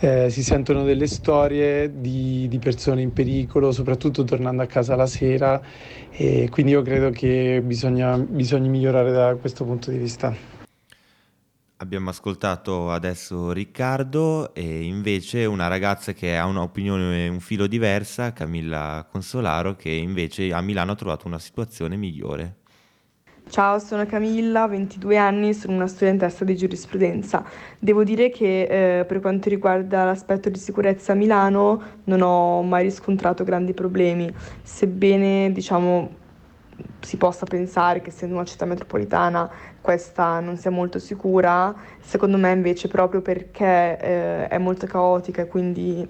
eh, 0.00 0.30
si 0.30 0.42
sentono 0.42 0.84
delle 0.84 1.06
storie 1.06 2.00
di, 2.00 2.46
di, 2.48 2.58
persone 2.58 3.02
in 3.02 3.12
pericolo, 3.12 3.72
soprattutto 3.72 4.22
tornando 4.24 4.62
a 4.62 4.66
casa 4.66 4.94
la 4.94 5.06
sera 5.06 5.60
e 6.10 6.48
quindi 6.50 6.72
io 6.72 6.82
credo 6.82 7.10
che 7.10 7.60
bisogna, 7.64 8.16
bisogna 8.16 8.68
migliorare 8.68 9.10
da 9.10 9.34
questo 9.34 9.64
punto 9.64 9.90
di 9.90 9.98
vista. 9.98 10.57
Abbiamo 11.80 12.10
ascoltato 12.10 12.90
adesso 12.90 13.52
Riccardo 13.52 14.52
e 14.52 14.82
invece 14.82 15.44
una 15.44 15.68
ragazza 15.68 16.12
che 16.12 16.36
ha 16.36 16.44
un'opinione 16.44 17.28
un 17.28 17.38
filo 17.38 17.68
diversa, 17.68 18.32
Camilla 18.32 19.06
Consolaro, 19.08 19.76
che 19.76 19.90
invece 19.90 20.52
a 20.52 20.60
Milano 20.60 20.90
ha 20.90 20.94
trovato 20.96 21.28
una 21.28 21.38
situazione 21.38 21.94
migliore. 21.94 22.56
Ciao, 23.48 23.78
sono 23.78 24.04
Camilla, 24.06 24.66
22 24.66 25.16
anni, 25.18 25.54
sono 25.54 25.76
una 25.76 25.86
studentessa 25.86 26.44
di 26.44 26.56
giurisprudenza. 26.56 27.44
Devo 27.78 28.02
dire 28.02 28.30
che 28.30 28.98
eh, 28.98 29.04
per 29.04 29.20
quanto 29.20 29.48
riguarda 29.48 30.04
l'aspetto 30.04 30.48
di 30.48 30.58
sicurezza 30.58 31.12
a 31.12 31.14
Milano 31.14 31.80
non 32.04 32.22
ho 32.22 32.60
mai 32.62 32.82
riscontrato 32.82 33.44
grandi 33.44 33.72
problemi, 33.72 34.28
sebbene 34.64 35.52
diciamo 35.52 36.26
si 37.00 37.16
possa 37.16 37.44
pensare 37.46 38.00
che 38.00 38.10
essendo 38.10 38.34
una 38.34 38.44
città 38.44 38.64
metropolitana 38.64 39.50
questa 39.88 40.38
non 40.40 40.58
sia 40.58 40.70
molto 40.70 40.98
sicura, 40.98 41.74
secondo 41.98 42.36
me 42.36 42.52
invece 42.52 42.88
proprio 42.88 43.22
perché 43.22 43.98
eh, 43.98 44.46
è 44.46 44.58
molto 44.58 44.84
caotica 44.84 45.40
e 45.40 45.46
quindi 45.46 46.06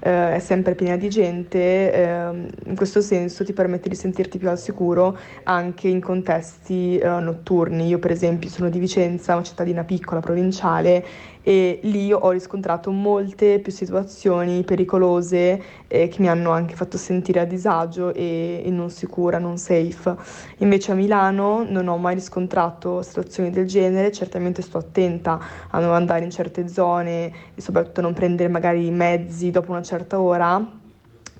eh, 0.00 0.34
è 0.34 0.38
sempre 0.40 0.74
piena 0.74 0.96
di 0.96 1.08
gente, 1.08 1.92
eh, 1.92 2.48
in 2.64 2.74
questo 2.74 3.00
senso 3.00 3.44
ti 3.44 3.52
permette 3.52 3.88
di 3.88 3.94
sentirti 3.94 4.36
più 4.36 4.48
al 4.48 4.58
sicuro 4.58 5.16
anche 5.44 5.86
in 5.86 6.00
contesti 6.00 6.98
eh, 6.98 7.06
notturni. 7.06 7.86
Io 7.86 8.00
per 8.00 8.10
esempio 8.10 8.48
sono 8.48 8.68
di 8.68 8.80
Vicenza, 8.80 9.34
una 9.34 9.44
cittadina 9.44 9.84
piccola, 9.84 10.18
provinciale, 10.18 11.04
e 11.42 11.80
lì 11.84 12.12
ho 12.12 12.30
riscontrato 12.30 12.90
molte 12.90 13.60
più 13.60 13.72
situazioni 13.72 14.62
pericolose 14.62 15.62
eh, 15.88 16.08
che 16.08 16.20
mi 16.20 16.28
hanno 16.28 16.50
anche 16.50 16.74
fatto 16.74 16.98
sentire 16.98 17.40
a 17.40 17.44
disagio 17.44 18.12
e, 18.12 18.62
e, 18.64 18.70
non 18.70 18.90
sicura, 18.90 19.38
non 19.38 19.56
safe. 19.56 20.14
Invece 20.58 20.92
a 20.92 20.94
Milano 20.94 21.64
non 21.66 21.88
ho 21.88 21.96
mai 21.96 22.14
riscontrato 22.14 23.02
situazioni 23.02 23.50
del 23.50 23.66
genere, 23.66 24.12
certamente 24.12 24.62
sto 24.62 24.78
attenta 24.78 25.40
a 25.70 25.80
non 25.80 25.94
andare 25.94 26.24
in 26.24 26.30
certe 26.30 26.68
zone 26.68 27.32
e 27.54 27.60
soprattutto 27.60 28.00
non 28.00 28.12
prendere 28.12 28.48
magari 28.48 28.86
i 28.86 28.90
mezzi 28.90 29.50
dopo 29.50 29.70
una 29.70 29.82
certa 29.82 30.20
ora 30.20 30.78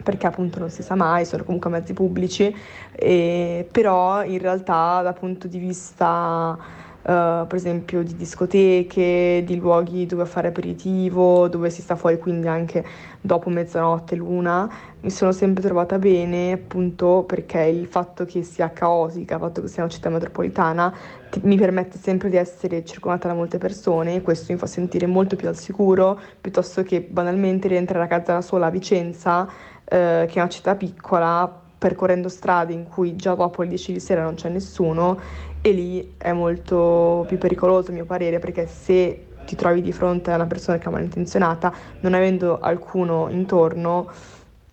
perché 0.03 0.27
appunto 0.27 0.59
non 0.59 0.71
si 0.71 0.83
sa 0.83 0.95
mai, 0.95 1.27
sono 1.27 1.45
comunque 1.45 1.69
mezzi 1.69 1.93
pubblici, 1.93 2.55
e, 2.93 3.69
però 3.71 4.25
in 4.25 4.39
realtà 4.39 5.03
dal 5.03 5.13
punto 5.13 5.47
di 5.47 5.59
vista 5.59 6.59
Uh, 7.03 7.47
per 7.47 7.55
esempio 7.55 8.03
di 8.03 8.15
discoteche, 8.15 9.43
di 9.47 9.57
luoghi 9.57 10.05
dove 10.05 10.27
fare 10.27 10.49
aperitivo, 10.49 11.49
dove 11.49 11.71
si 11.71 11.81
sta 11.81 11.97
fuori 11.97 12.19
quindi 12.19 12.47
anche 12.47 12.85
dopo 13.23 13.49
mezzanotte, 13.49 14.17
l'una, 14.17 14.71
mi 15.01 15.11
sono 15.11 15.33
sempre 15.33 15.63
trovata 15.63 15.99
bene 15.99 16.53
appunto 16.53 17.25
perché 17.27 17.63
il 17.63 17.87
fatto 17.87 18.27
che 18.27 18.43
sia 18.43 18.71
caotica, 18.71 19.37
il 19.37 19.41
fatto 19.41 19.63
che 19.63 19.69
sia 19.69 19.83
una 19.83 19.91
città 19.91 20.11
metropolitana 20.11 20.95
ti, 21.31 21.41
mi 21.45 21.57
permette 21.57 21.97
sempre 21.97 22.29
di 22.29 22.37
essere 22.37 22.85
circondata 22.85 23.29
da 23.29 23.35
molte 23.35 23.57
persone 23.57 24.17
e 24.17 24.21
questo 24.21 24.53
mi 24.53 24.59
fa 24.59 24.67
sentire 24.67 25.07
molto 25.07 25.37
più 25.37 25.49
al 25.49 25.57
sicuro 25.57 26.21
piuttosto 26.39 26.83
che 26.83 27.01
banalmente 27.01 27.67
rientrare 27.69 28.05
a 28.05 28.09
casa 28.09 28.35
da 28.35 28.43
sola 28.43 28.67
a 28.67 28.71
Vicenza, 28.71 29.45
uh, 29.45 29.49
che 29.87 30.33
è 30.33 30.39
una 30.39 30.49
città 30.51 30.75
piccola 30.75 31.61
percorrendo 31.81 32.29
strade 32.29 32.75
in 32.75 32.85
cui 32.87 33.17
già 33.17 33.35
dopo 33.35 33.63
le 33.63 33.69
10 33.69 33.95
di 33.95 34.01
sera 34.01 34.23
non 34.23 34.35
c'è 34.35 34.51
nessuno 34.51 35.19
e 35.63 35.73
lì 35.73 36.15
è 36.17 36.33
molto 36.33 37.25
più 37.29 37.39
pericoloso 37.39 37.91
a 37.91 37.95
mio 37.95 38.05
parere 38.05 38.39
perché 38.39 38.67
se 38.67 39.27
ti 39.45 39.57
trovi 39.57 39.83
di 39.83 39.93
fronte 39.93 40.31
a 40.31 40.37
una 40.37 40.47
persona 40.47 40.79
che 40.79 40.89
è 40.89 40.93
malintenzionata 40.93 41.73
non 42.01 42.15
avendo 42.15 42.59
alcuno 42.61 43.29
intorno 43.31 44.11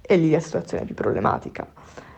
è 0.01 0.15
lì 0.15 0.31
la 0.31 0.39
situazione 0.39 0.85
più 0.85 0.95
problematica. 0.95 1.67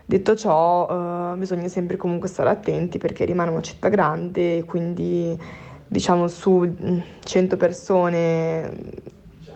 Detto 0.06 0.36
ciò, 0.36 0.88
eh, 1.34 1.38
bisogna 1.38 1.68
sempre 1.68 1.98
comunque 1.98 2.28
stare 2.28 2.50
attenti 2.50 2.98
perché 2.98 3.26
rimane 3.26 3.52
una 3.52 3.62
città 3.62 3.90
grande, 3.90 4.64
quindi 4.64 5.40
diciamo 5.88 6.28
su 6.28 6.76
100 7.24 7.58
persone 7.58 8.72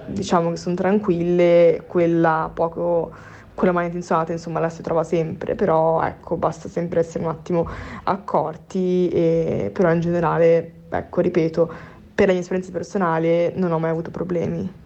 diciamo 0.06 0.50
che 0.50 0.58
sono 0.58 0.76
tranquille, 0.76 1.84
quella 1.88 2.50
poco 2.54 3.12
quella 3.54 3.74
malintenzionata 3.74 4.32
insomma 4.32 4.60
la 4.60 4.70
si 4.70 4.82
trova 4.82 5.04
sempre, 5.04 5.56
però 5.56 6.02
ecco 6.04 6.38
basta 6.38 6.68
sempre 6.68 7.02
essere 7.02 7.24
un 7.24 7.30
attimo 7.30 7.68
accorti, 8.04 9.10
e, 9.10 9.70
però 9.74 9.92
in 9.92 10.00
generale, 10.00 10.84
ecco 10.90 11.22
ripeto, 11.22 11.74
per 12.14 12.28
la 12.28 12.34
mia 12.34 12.42
esperienza 12.42 12.72
personale 12.72 13.54
non 13.56 13.72
ho 13.72 13.80
mai 13.80 13.92
avuto 13.92 14.12
problemi. 14.12 14.82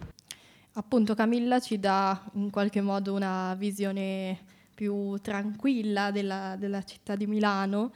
Appunto 0.72 1.14
Camilla 1.14 1.58
ci 1.58 1.80
dà 1.80 2.22
in 2.34 2.50
qualche 2.50 2.80
modo 2.80 3.12
una 3.12 3.54
visione 3.58 4.38
più 4.78 5.18
tranquilla 5.18 6.12
della, 6.12 6.54
della, 6.56 6.84
città 6.84 7.16
di 7.16 7.26
Milano, 7.26 7.90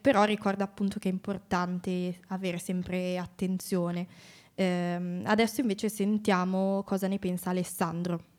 però 0.00 0.24
ricorda 0.24 0.64
appunto 0.64 0.98
che 0.98 1.10
è 1.10 1.12
importante 1.12 2.20
avere 2.28 2.56
sempre 2.56 3.18
attenzione. 3.18 4.06
Eh, 4.54 5.20
adesso 5.24 5.60
invece 5.60 5.90
sentiamo 5.90 6.82
cosa 6.86 7.06
ne 7.06 7.18
pensa 7.18 7.50
Alessandro. 7.50 8.33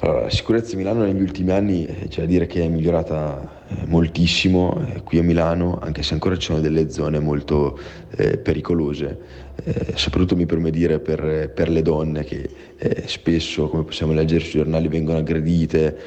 Allora, 0.00 0.20
la 0.20 0.30
sicurezza 0.30 0.74
a 0.74 0.76
Milano 0.76 1.02
negli 1.02 1.20
ultimi 1.20 1.50
anni 1.50 1.84
eh, 1.84 2.06
c'è 2.06 2.20
da 2.20 2.26
dire 2.26 2.46
che 2.46 2.62
è 2.62 2.68
migliorata 2.68 3.64
eh, 3.66 3.86
moltissimo 3.86 4.80
eh, 4.94 5.02
qui 5.02 5.18
a 5.18 5.24
Milano, 5.24 5.76
anche 5.82 6.04
se 6.04 6.14
ancora 6.14 6.36
ci 6.36 6.46
sono 6.46 6.60
delle 6.60 6.88
zone 6.88 7.18
molto 7.18 7.76
eh, 8.16 8.38
pericolose, 8.38 9.18
eh, 9.64 9.94
soprattutto 9.96 10.36
mi 10.36 10.46
permette 10.46 10.70
di 10.70 10.78
dire 10.78 11.00
per, 11.00 11.50
per 11.52 11.68
le 11.68 11.82
donne 11.82 12.22
che 12.22 12.48
spesso, 13.06 13.68
come 13.68 13.82
possiamo 13.82 14.12
leggere 14.12 14.44
sui 14.44 14.60
giornali, 14.60 14.86
vengono 14.86 15.18
aggredite, 15.18 15.98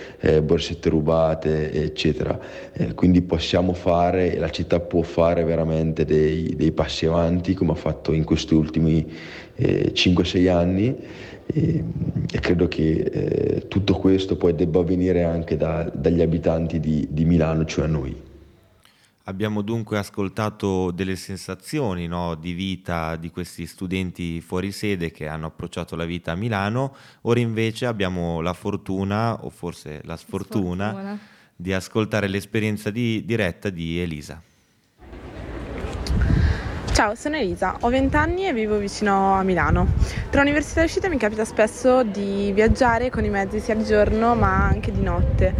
borsette 0.41 0.87
rubate, 0.87 1.69
eccetera. 1.69 2.39
Quindi 2.95 3.21
possiamo 3.21 3.73
fare, 3.73 4.37
la 4.37 4.49
città 4.49 4.79
può 4.79 5.01
fare 5.01 5.43
veramente 5.43 6.05
dei, 6.05 6.55
dei 6.55 6.71
passi 6.71 7.07
avanti, 7.07 7.53
come 7.55 7.73
ha 7.73 7.75
fatto 7.75 8.13
in 8.13 8.23
questi 8.23 8.53
ultimi 8.53 9.05
eh, 9.55 9.91
5-6 9.93 10.49
anni 10.49 10.95
e, 11.53 11.83
e 12.31 12.39
credo 12.39 12.67
che 12.67 12.91
eh, 12.99 13.67
tutto 13.67 13.95
questo 13.95 14.35
poi 14.37 14.55
debba 14.55 14.81
venire 14.83 15.23
anche 15.23 15.57
da- 15.57 15.89
dagli 15.93 16.21
abitanti 16.21 16.79
di, 16.79 17.07
di 17.09 17.25
Milano, 17.25 17.65
cioè 17.65 17.87
noi. 17.87 18.29
Abbiamo 19.25 19.61
dunque 19.61 19.97
ascoltato 19.99 20.89
delle 20.91 21.15
sensazioni 21.15 22.07
no, 22.07 22.33
di 22.35 22.53
vita 22.53 23.15
di 23.15 23.29
questi 23.29 23.67
studenti 23.67 24.41
fuori 24.41 24.71
sede 24.71 25.11
che 25.11 25.27
hanno 25.27 25.45
approcciato 25.45 25.95
la 25.95 26.05
vita 26.05 26.31
a 26.31 26.35
Milano, 26.35 26.95
ora 27.21 27.39
invece 27.39 27.85
abbiamo 27.85 28.41
la 28.41 28.53
fortuna, 28.53 29.43
o 29.45 29.49
forse 29.49 30.01
la 30.05 30.17
sfortuna, 30.17 30.89
Sfortuna. 30.89 31.19
di 31.55 31.71
ascoltare 31.71 32.27
l'esperienza 32.27 32.89
di- 32.89 33.23
diretta 33.23 33.69
di 33.69 33.99
Elisa. 33.99 34.41
Ciao, 36.93 37.15
sono 37.15 37.37
Elisa, 37.37 37.77
ho 37.79 37.89
20 37.89 38.15
anni 38.17 38.47
e 38.47 38.53
vivo 38.53 38.77
vicino 38.77 39.33
a 39.33 39.43
Milano. 39.43 39.93
Tra 40.29 40.41
università 40.41 40.81
e 40.81 40.83
uscita 40.83 41.07
mi 41.07 41.17
capita 41.17 41.45
spesso 41.45 42.03
di 42.03 42.51
viaggiare 42.53 43.09
con 43.09 43.23
i 43.23 43.29
mezzi 43.29 43.61
sia 43.61 43.75
di 43.75 43.85
giorno 43.85 44.35
ma 44.35 44.65
anche 44.65 44.91
di 44.91 45.01
notte. 45.01 45.53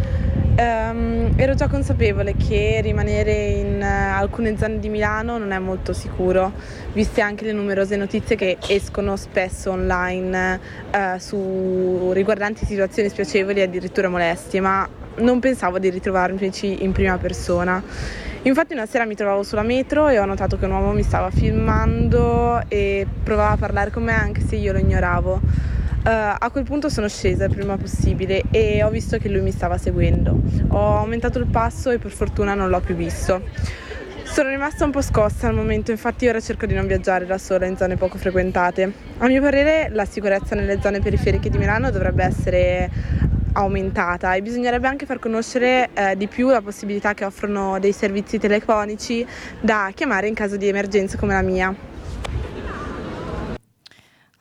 Ehm, 0.56 1.32
ero 1.38 1.56
già 1.56 1.70
consapevole 1.70 2.36
che 2.36 2.82
rimanere 2.84 3.46
in 3.46 3.82
eh, 3.82 3.86
alcune 3.86 4.58
zone 4.58 4.80
di 4.80 4.90
Milano 4.90 5.38
non 5.38 5.54
è 5.54 5.60
molto 5.60 5.94
sicuro, 5.94 6.52
viste 6.92 7.22
anche 7.22 7.46
le 7.46 7.54
numerose 7.54 7.96
notizie 7.96 8.36
che 8.36 8.58
escono 8.68 9.16
spesso 9.16 9.72
online 9.72 10.60
eh, 10.92 11.18
su 11.18 12.12
riguardanti 12.12 12.66
situazioni 12.66 13.08
spiacevoli 13.08 13.62
e 13.62 13.64
addirittura 13.64 14.10
molestie, 14.10 14.60
ma 14.60 14.88
non 15.16 15.40
pensavo 15.40 15.80
di 15.80 15.90
ritrovarmici 15.90 16.84
in 16.84 16.92
prima 16.92 17.18
persona. 17.18 18.30
Infatti 18.44 18.74
una 18.74 18.88
sera 18.88 19.06
mi 19.06 19.14
trovavo 19.14 19.44
sulla 19.44 19.62
metro 19.62 20.08
e 20.08 20.18
ho 20.18 20.26
notato 20.26 20.58
che 20.58 20.66
un 20.66 20.72
uomo 20.72 20.94
mi 20.94 21.04
stava 21.04 21.30
filmando 21.30 22.60
e 22.70 23.06
provava 23.24 23.52
a 23.52 23.58
parlare 23.58 23.92
con 23.92 24.02
me 24.02 24.14
anche 24.14 24.42
se 24.42 24.56
io 24.56 24.72
lo 24.72 24.80
ignoravo. 24.80 25.40
Eh, 26.04 26.10
a 26.10 26.50
quel 26.50 26.64
punto 26.64 26.90
sono 26.90 27.08
scesa 27.08 27.46
il 27.46 27.52
prima 27.52 27.78
possibile 27.78 28.42
e 28.50 28.82
ho 28.82 28.90
visto 28.90 29.20
che 29.20 29.30
lui 29.30 29.42
mi 29.42 29.52
stava 29.52 29.78
seguendo. 29.78 30.42
Ho 30.70 30.98
aumentato 30.98 31.38
il 31.38 31.46
passo 31.46 31.92
e 31.92 32.00
per 32.00 32.10
fortuna 32.10 32.56
non 32.56 32.70
l'ho 32.70 32.80
più 32.80 32.96
visto. 32.96 33.44
Sono 34.24 34.50
rimasta 34.50 34.86
un 34.86 34.92
po' 34.92 35.04
scossa 35.04 35.48
al 35.48 35.54
momento, 35.54 35.92
infatti 35.92 36.28
ora 36.28 36.40
cerco 36.40 36.66
di 36.66 36.74
non 36.74 36.88
viaggiare 36.88 37.28
da 37.28 37.38
sola 37.38 37.68
in 37.68 37.78
zone 37.78 37.96
poco 37.96 38.18
frequentate. 38.18 38.92
A 39.20 39.28
mio 39.28 39.42
parere 39.42 39.90
la 39.92 40.06
sicurezza 40.06 40.56
nelle 40.56 40.80
zone 40.82 41.00
periferiche 41.00 41.52
di 41.52 41.60
Milano 41.60 41.92
dovrebbe 41.92 42.24
essere 42.24 42.90
aumentata 43.54 44.36
e 44.36 44.42
bisognerebbe 44.42 44.88
anche 44.88 45.06
far 45.06 45.20
conoscere 45.20 45.90
eh, 45.94 46.18
di 46.18 46.28
più 46.28 46.50
la 46.50 46.62
possibilità 46.62 47.14
che 47.14 47.26
offrono 47.26 47.80
dei 47.80 47.92
servizi 47.92 48.38
telefonici 48.38 49.26
da 49.60 49.92
chiamare 49.94 50.28
in 50.28 50.34
caso 50.34 50.58
di 50.58 50.68
emergenza 50.68 51.18
come 51.18 51.34
la 51.34 51.42
mia. 51.42 51.76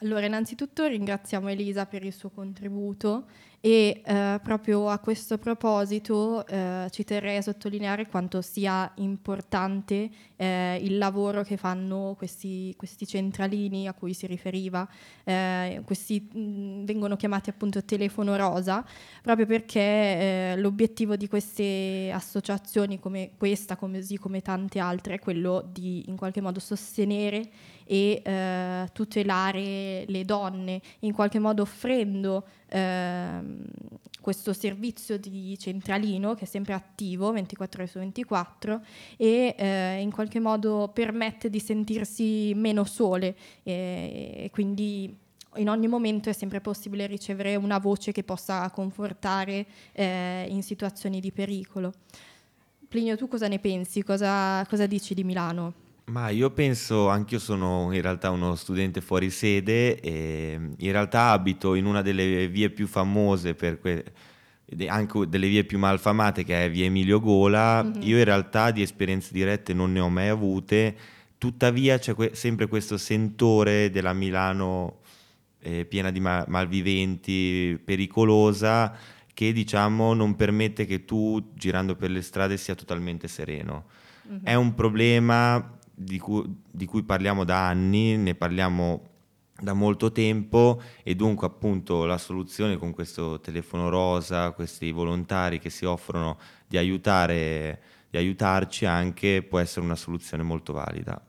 Allora, 0.02 0.24
innanzitutto 0.24 0.86
ringraziamo 0.86 1.48
Elisa 1.48 1.84
per 1.84 2.04
il 2.04 2.12
suo 2.12 2.30
contributo 2.30 3.24
e 3.62 4.00
eh, 4.02 4.40
proprio 4.42 4.88
a 4.88 4.98
questo 4.98 5.36
proposito 5.36 6.46
eh, 6.46 6.86
ci 6.90 7.04
terrei 7.04 7.36
a 7.36 7.42
sottolineare 7.42 8.06
quanto 8.06 8.40
sia 8.40 8.90
importante 8.96 10.08
eh, 10.36 10.78
il 10.80 10.96
lavoro 10.96 11.42
che 11.42 11.58
fanno 11.58 12.14
questi, 12.16 12.72
questi 12.78 13.06
centralini 13.06 13.86
a 13.86 13.92
cui 13.92 14.14
si 14.14 14.26
riferiva. 14.26 14.88
Eh, 15.24 15.82
questi 15.84 16.26
mh, 16.32 16.84
vengono 16.84 17.16
chiamati 17.16 17.50
appunto 17.50 17.84
telefono 17.84 18.34
rosa, 18.36 18.82
proprio 19.20 19.44
perché 19.44 19.80
eh, 19.80 20.54
l'obiettivo 20.56 21.16
di 21.16 21.28
queste 21.28 22.10
associazioni 22.14 22.98
come 22.98 23.32
questa, 23.36 23.76
così 23.76 24.16
come 24.16 24.40
tante 24.40 24.78
altre, 24.78 25.16
è 25.16 25.18
quello 25.18 25.68
di 25.70 26.08
in 26.08 26.16
qualche 26.16 26.40
modo 26.40 26.60
sostenere 26.60 27.50
e 27.90 28.22
eh, 28.24 28.88
tutelare 28.92 30.04
le 30.06 30.24
donne, 30.24 30.80
in 31.00 31.12
qualche 31.12 31.40
modo 31.40 31.62
offrendo 31.62 32.46
ehm, 32.68 33.64
questo 34.20 34.52
servizio 34.52 35.18
di 35.18 35.58
centralino 35.58 36.34
che 36.34 36.44
è 36.44 36.46
sempre 36.46 36.74
attivo 36.74 37.32
24 37.32 37.82
ore 37.82 37.90
su 37.90 37.98
24 37.98 38.80
e 39.16 39.56
eh, 39.58 40.00
in 40.00 40.12
qualche 40.12 40.38
modo 40.38 40.88
permette 40.94 41.50
di 41.50 41.58
sentirsi 41.58 42.52
meno 42.54 42.84
sole 42.84 43.34
e, 43.64 44.34
e 44.36 44.50
quindi 44.52 45.12
in 45.56 45.68
ogni 45.68 45.88
momento 45.88 46.28
è 46.28 46.32
sempre 46.32 46.60
possibile 46.60 47.08
ricevere 47.08 47.56
una 47.56 47.78
voce 47.78 48.12
che 48.12 48.22
possa 48.22 48.70
confortare 48.70 49.66
eh, 49.94 50.46
in 50.48 50.62
situazioni 50.62 51.18
di 51.18 51.32
pericolo. 51.32 51.92
Plinio, 52.86 53.16
tu 53.16 53.26
cosa 53.26 53.48
ne 53.48 53.58
pensi? 53.58 54.04
Cosa, 54.04 54.64
cosa 54.68 54.86
dici 54.86 55.12
di 55.12 55.24
Milano? 55.24 55.89
Ma 56.06 56.28
io 56.30 56.50
penso, 56.50 57.08
anch'io 57.08 57.38
sono 57.38 57.92
in 57.92 58.00
realtà 58.02 58.30
uno 58.30 58.56
studente 58.56 59.00
fuori 59.00 59.30
sede 59.30 60.00
e 60.00 60.58
in 60.76 60.92
realtà 60.92 61.30
abito 61.30 61.74
in 61.74 61.86
una 61.86 62.02
delle 62.02 62.48
vie 62.48 62.70
più 62.70 62.86
famose 62.88 63.54
per 63.54 63.78
que- 63.78 64.04
anche 64.88 65.28
delle 65.28 65.48
vie 65.48 65.64
più 65.64 65.78
malfamate 65.78 66.42
che 66.44 66.64
è 66.64 66.70
via 66.70 66.84
Emilio 66.86 67.20
Gola. 67.20 67.82
Mhm. 67.84 68.00
Io 68.02 68.18
in 68.18 68.24
realtà 68.24 68.70
di 68.72 68.82
esperienze 68.82 69.30
dirette 69.32 69.72
non 69.72 69.92
ne 69.92 70.00
ho 70.00 70.08
mai 70.08 70.28
avute, 70.28 70.96
tuttavia 71.38 71.98
c'è 71.98 72.14
que- 72.14 72.34
sempre 72.34 72.66
questo 72.66 72.96
sentore 72.96 73.90
della 73.90 74.12
Milano 74.12 74.98
eh, 75.62 75.84
piena 75.84 76.10
di 76.10 76.20
ma- 76.20 76.44
malviventi, 76.48 77.78
pericolosa, 77.84 78.96
che 79.34 79.52
diciamo 79.52 80.14
non 80.14 80.34
permette 80.34 80.86
che 80.86 81.04
tu 81.04 81.52
girando 81.54 81.94
per 81.96 82.10
le 82.10 82.22
strade 82.22 82.56
sia 82.56 82.74
totalmente 82.74 83.28
sereno. 83.28 83.84
Mhm. 84.28 84.40
È 84.42 84.54
un 84.54 84.74
problema 84.74 85.78
di 86.02 86.18
cui, 86.18 86.42
di 86.70 86.86
cui 86.86 87.02
parliamo 87.02 87.44
da 87.44 87.66
anni, 87.66 88.16
ne 88.16 88.34
parliamo 88.34 89.08
da 89.60 89.74
molto 89.74 90.10
tempo 90.10 90.80
e 91.02 91.14
dunque 91.14 91.46
appunto 91.46 92.06
la 92.06 92.16
soluzione 92.16 92.78
con 92.78 92.92
questo 92.92 93.40
telefono 93.40 93.90
rosa, 93.90 94.52
questi 94.52 94.90
volontari 94.90 95.58
che 95.58 95.68
si 95.68 95.84
offrono 95.84 96.38
di 96.66 96.78
aiutare, 96.78 97.82
di 98.08 98.16
aiutarci 98.16 98.86
anche 98.86 99.42
può 99.42 99.58
essere 99.58 99.84
una 99.84 99.96
soluzione 99.96 100.42
molto 100.42 100.72
valida. 100.72 101.22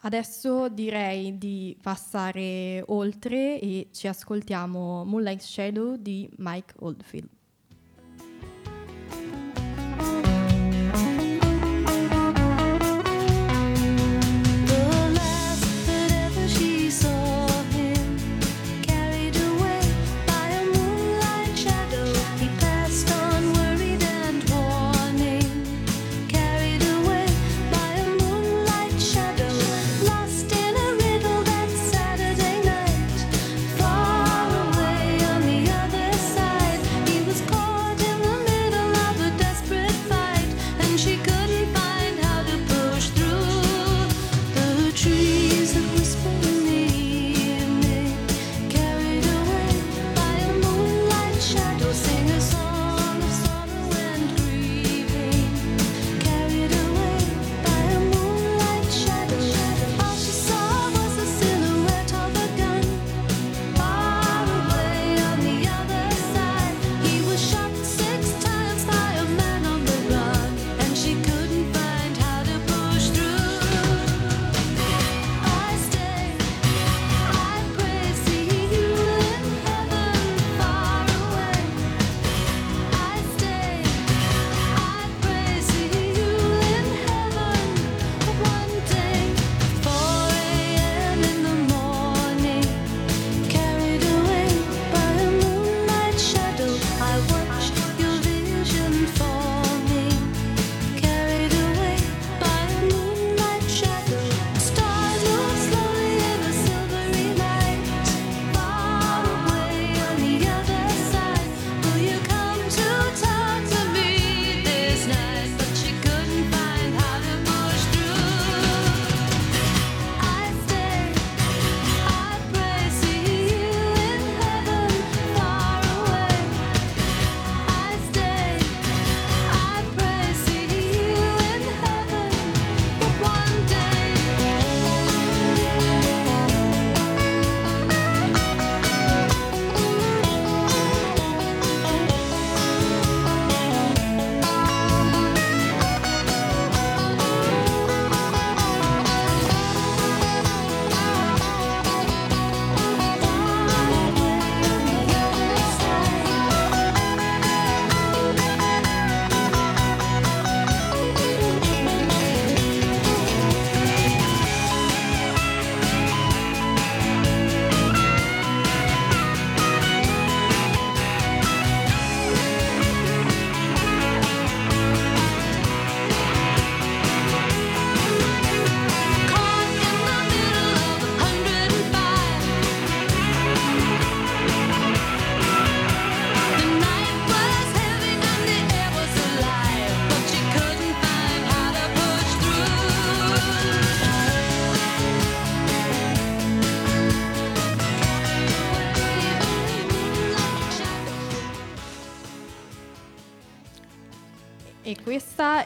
Adesso 0.00 0.68
direi 0.68 1.38
di 1.38 1.76
passare 1.80 2.82
oltre 2.88 3.58
e 3.58 3.88
ci 3.92 4.06
ascoltiamo 4.06 5.04
Moonlight 5.04 5.40
Shadow 5.40 5.96
di 5.96 6.28
Mike 6.38 6.74
Oldfield. 6.80 7.28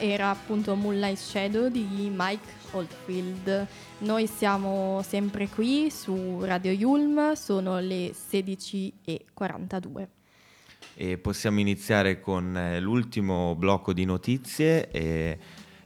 Era 0.09 0.31
appunto 0.31 0.75
Moonlight 0.75 1.18
Shadow 1.18 1.68
di 1.68 2.11
Mike 2.14 2.53
Oldfield. 2.73 3.66
Noi 3.99 4.27
siamo 4.27 5.03
sempre 5.07 5.49
qui 5.49 5.90
su 5.90 6.40
Radio 6.44 6.73
Yulm, 6.73 7.35
sono 7.35 7.79
le 7.79 8.12
16.42. 8.12 10.07
E 10.94 11.18
possiamo 11.18 11.61
iniziare 11.61 12.21
con 12.21 12.57
eh, 12.57 12.81
l'ultimo 12.81 13.55
blocco 13.55 13.92
di 13.92 14.05
notizie 14.05 14.90
e, 14.90 15.38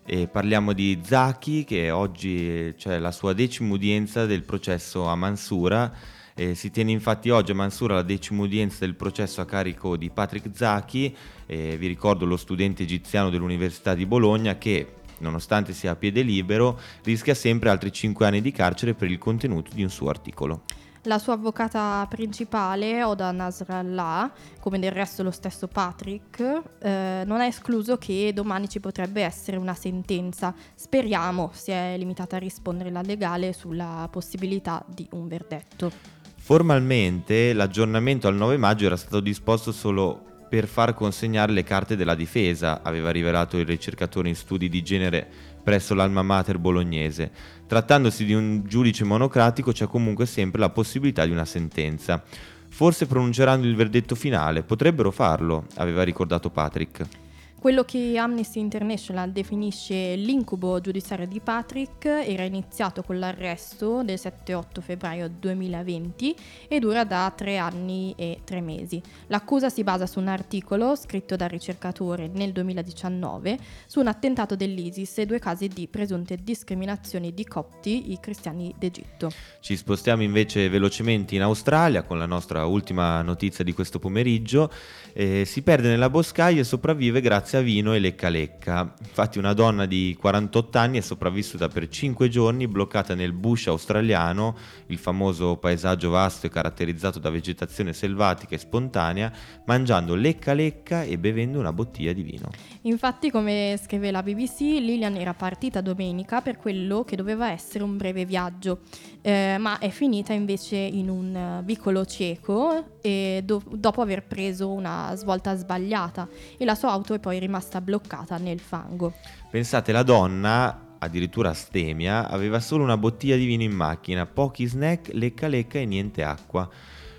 e 0.04 0.28
parliamo 0.28 0.72
di 0.72 1.00
Zaki 1.04 1.64
che 1.64 1.90
oggi 1.90 2.74
c'è 2.76 2.98
la 2.98 3.12
sua 3.12 3.32
decima 3.32 3.74
udienza 3.74 4.24
del 4.26 4.42
processo 4.42 5.06
a 5.06 5.16
Mansura. 5.16 6.20
Eh, 6.34 6.54
si 6.54 6.70
tiene 6.70 6.90
infatti 6.90 7.30
oggi 7.30 7.50
a 7.50 7.54
Mansura 7.54 7.94
la 7.94 8.02
decima 8.02 8.42
udienza 8.42 8.78
del 8.80 8.94
processo 8.94 9.40
a 9.40 9.44
carico 9.44 9.96
di 9.96 10.10
Patrick 10.10 10.48
Zaki, 10.56 11.14
eh, 11.46 11.76
vi 11.76 11.86
ricordo 11.86 12.24
lo 12.24 12.36
studente 12.36 12.84
egiziano 12.84 13.28
dell'Università 13.28 13.94
di 13.94 14.06
Bologna 14.06 14.56
che 14.56 14.94
nonostante 15.18 15.72
sia 15.72 15.92
a 15.92 15.96
piede 15.96 16.22
libero 16.22 16.78
rischia 17.04 17.34
sempre 17.34 17.70
altri 17.70 17.92
5 17.92 18.26
anni 18.26 18.40
di 18.40 18.50
carcere 18.50 18.94
per 18.94 19.10
il 19.10 19.18
contenuto 19.18 19.70
di 19.74 19.82
un 19.82 19.90
suo 19.90 20.08
articolo. 20.08 20.62
La 21.06 21.18
sua 21.18 21.32
avvocata 21.32 22.06
principale, 22.08 23.02
Oda 23.02 23.32
Nasrallah, 23.32 24.30
come 24.60 24.78
del 24.78 24.92
resto 24.92 25.24
lo 25.24 25.32
stesso 25.32 25.66
Patrick, 25.66 26.40
eh, 26.78 27.24
non 27.26 27.40
ha 27.40 27.46
escluso 27.46 27.98
che 27.98 28.30
domani 28.32 28.68
ci 28.68 28.78
potrebbe 28.78 29.22
essere 29.22 29.56
una 29.56 29.74
sentenza. 29.74 30.54
Speriamo, 30.76 31.50
si 31.54 31.72
è 31.72 31.96
limitata 31.98 32.36
a 32.36 32.38
rispondere 32.38 32.90
la 32.90 33.02
legale 33.02 33.52
sulla 33.52 34.06
possibilità 34.12 34.84
di 34.86 35.04
un 35.10 35.26
verdetto. 35.26 36.21
Formalmente 36.44 37.52
l'aggiornamento 37.52 38.26
al 38.26 38.34
9 38.34 38.56
maggio 38.56 38.86
era 38.86 38.96
stato 38.96 39.20
disposto 39.20 39.70
solo 39.70 40.24
per 40.48 40.66
far 40.66 40.92
consegnare 40.92 41.52
le 41.52 41.62
carte 41.62 41.94
della 41.94 42.16
difesa, 42.16 42.82
aveva 42.82 43.12
rivelato 43.12 43.58
il 43.58 43.64
ricercatore 43.64 44.28
in 44.28 44.34
studi 44.34 44.68
di 44.68 44.82
genere 44.82 45.24
presso 45.62 45.94
l'Alma 45.94 46.22
Mater 46.22 46.58
bolognese. 46.58 47.30
Trattandosi 47.64 48.24
di 48.24 48.34
un 48.34 48.64
giudice 48.66 49.04
monocratico 49.04 49.70
c'è 49.70 49.86
comunque 49.86 50.26
sempre 50.26 50.58
la 50.58 50.70
possibilità 50.70 51.24
di 51.24 51.30
una 51.30 51.44
sentenza. 51.44 52.20
Forse 52.68 53.06
pronunceranno 53.06 53.64
il 53.64 53.76
verdetto 53.76 54.16
finale, 54.16 54.64
potrebbero 54.64 55.12
farlo, 55.12 55.66
aveva 55.76 56.02
ricordato 56.02 56.50
Patrick. 56.50 57.21
Quello 57.62 57.84
che 57.84 58.18
Amnesty 58.18 58.58
International 58.58 59.30
definisce 59.30 60.16
l'incubo 60.16 60.80
giudiziario 60.80 61.28
di 61.28 61.38
Patrick 61.38 62.06
era 62.06 62.42
iniziato 62.42 63.04
con 63.04 63.20
l'arresto 63.20 64.02
del 64.02 64.18
7-8 64.20 64.80
febbraio 64.80 65.30
2020 65.30 66.34
e 66.66 66.80
dura 66.80 67.04
da 67.04 67.32
tre 67.36 67.58
anni 67.58 68.14
e 68.16 68.40
tre 68.42 68.60
mesi. 68.60 69.00
L'accusa 69.28 69.68
si 69.68 69.84
basa 69.84 70.06
su 70.06 70.18
un 70.18 70.26
articolo 70.26 70.96
scritto 70.96 71.36
dal 71.36 71.50
ricercatore 71.50 72.26
nel 72.26 72.50
2019 72.50 73.56
su 73.86 74.00
un 74.00 74.08
attentato 74.08 74.56
dell'ISIS 74.56 75.18
e 75.18 75.26
due 75.26 75.38
casi 75.38 75.68
di 75.68 75.86
presunte 75.86 76.38
discriminazioni 76.42 77.32
di 77.32 77.44
copti, 77.44 78.10
i 78.10 78.18
cristiani 78.18 78.74
d'Egitto. 78.76 79.30
Ci 79.60 79.76
spostiamo 79.76 80.24
invece 80.24 80.68
velocemente 80.68 81.36
in 81.36 81.42
Australia 81.42 82.02
con 82.02 82.18
la 82.18 82.26
nostra 82.26 82.66
ultima 82.66 83.22
notizia 83.22 83.62
di 83.62 83.72
questo 83.72 84.00
pomeriggio. 84.00 84.68
Eh, 85.12 85.44
si 85.44 85.62
perde 85.62 85.90
nella 85.90 86.10
boscaglia 86.10 86.62
e 86.62 86.64
sopravvive 86.64 87.20
grazie 87.20 87.50
a 87.58 87.60
vino 87.60 87.94
e 87.94 87.98
lecca 87.98 88.28
lecca. 88.28 88.94
Infatti 89.00 89.38
una 89.38 89.52
donna 89.52 89.86
di 89.86 90.16
48 90.18 90.78
anni 90.78 90.98
è 90.98 91.00
sopravvissuta 91.00 91.68
per 91.68 91.88
5 91.88 92.28
giorni 92.28 92.68
bloccata 92.68 93.14
nel 93.14 93.32
bush 93.32 93.68
australiano, 93.68 94.56
il 94.86 94.98
famoso 94.98 95.56
paesaggio 95.56 96.10
vasto 96.10 96.46
e 96.46 96.50
caratterizzato 96.50 97.18
da 97.18 97.30
vegetazione 97.30 97.92
selvatica 97.92 98.54
e 98.54 98.58
spontanea, 98.58 99.32
mangiando 99.66 100.14
lecca 100.14 100.52
lecca 100.52 101.02
e 101.02 101.18
bevendo 101.18 101.58
una 101.58 101.72
bottiglia 101.72 102.12
di 102.12 102.22
vino. 102.22 102.48
Infatti, 102.82 103.30
come 103.30 103.78
scrive 103.82 104.10
la 104.10 104.22
BBC, 104.22 104.60
Lilian 104.60 105.16
era 105.16 105.34
partita 105.34 105.80
domenica 105.80 106.40
per 106.40 106.56
quello 106.56 107.04
che 107.04 107.16
doveva 107.16 107.50
essere 107.50 107.84
un 107.84 107.96
breve 107.96 108.24
viaggio, 108.24 108.80
eh, 109.20 109.56
ma 109.58 109.78
è 109.78 109.90
finita 109.90 110.32
invece 110.32 110.76
in 110.76 111.08
un 111.08 111.60
uh, 111.60 111.64
vicolo 111.64 112.04
cieco 112.04 112.98
e 113.00 113.42
do- 113.44 113.62
dopo 113.70 114.00
aver 114.00 114.24
preso 114.24 114.70
una 114.70 115.14
svolta 115.14 115.54
sbagliata 115.54 116.28
e 116.56 116.64
la 116.64 116.74
sua 116.74 116.90
auto 116.90 117.14
è 117.14 117.18
poi 117.18 117.38
rimasta 117.42 117.80
bloccata 117.80 118.38
nel 118.38 118.60
fango. 118.60 119.12
Pensate, 119.50 119.92
la 119.92 120.02
donna, 120.02 120.96
addirittura 120.98 121.50
astemia, 121.50 122.28
aveva 122.28 122.60
solo 122.60 122.84
una 122.84 122.96
bottiglia 122.96 123.36
di 123.36 123.44
vino 123.44 123.62
in 123.64 123.72
macchina, 123.72 124.26
pochi 124.26 124.66
snack, 124.66 125.10
lecca 125.12 125.48
lecca 125.48 125.78
e 125.78 125.84
niente 125.84 126.22
acqua. 126.22 126.68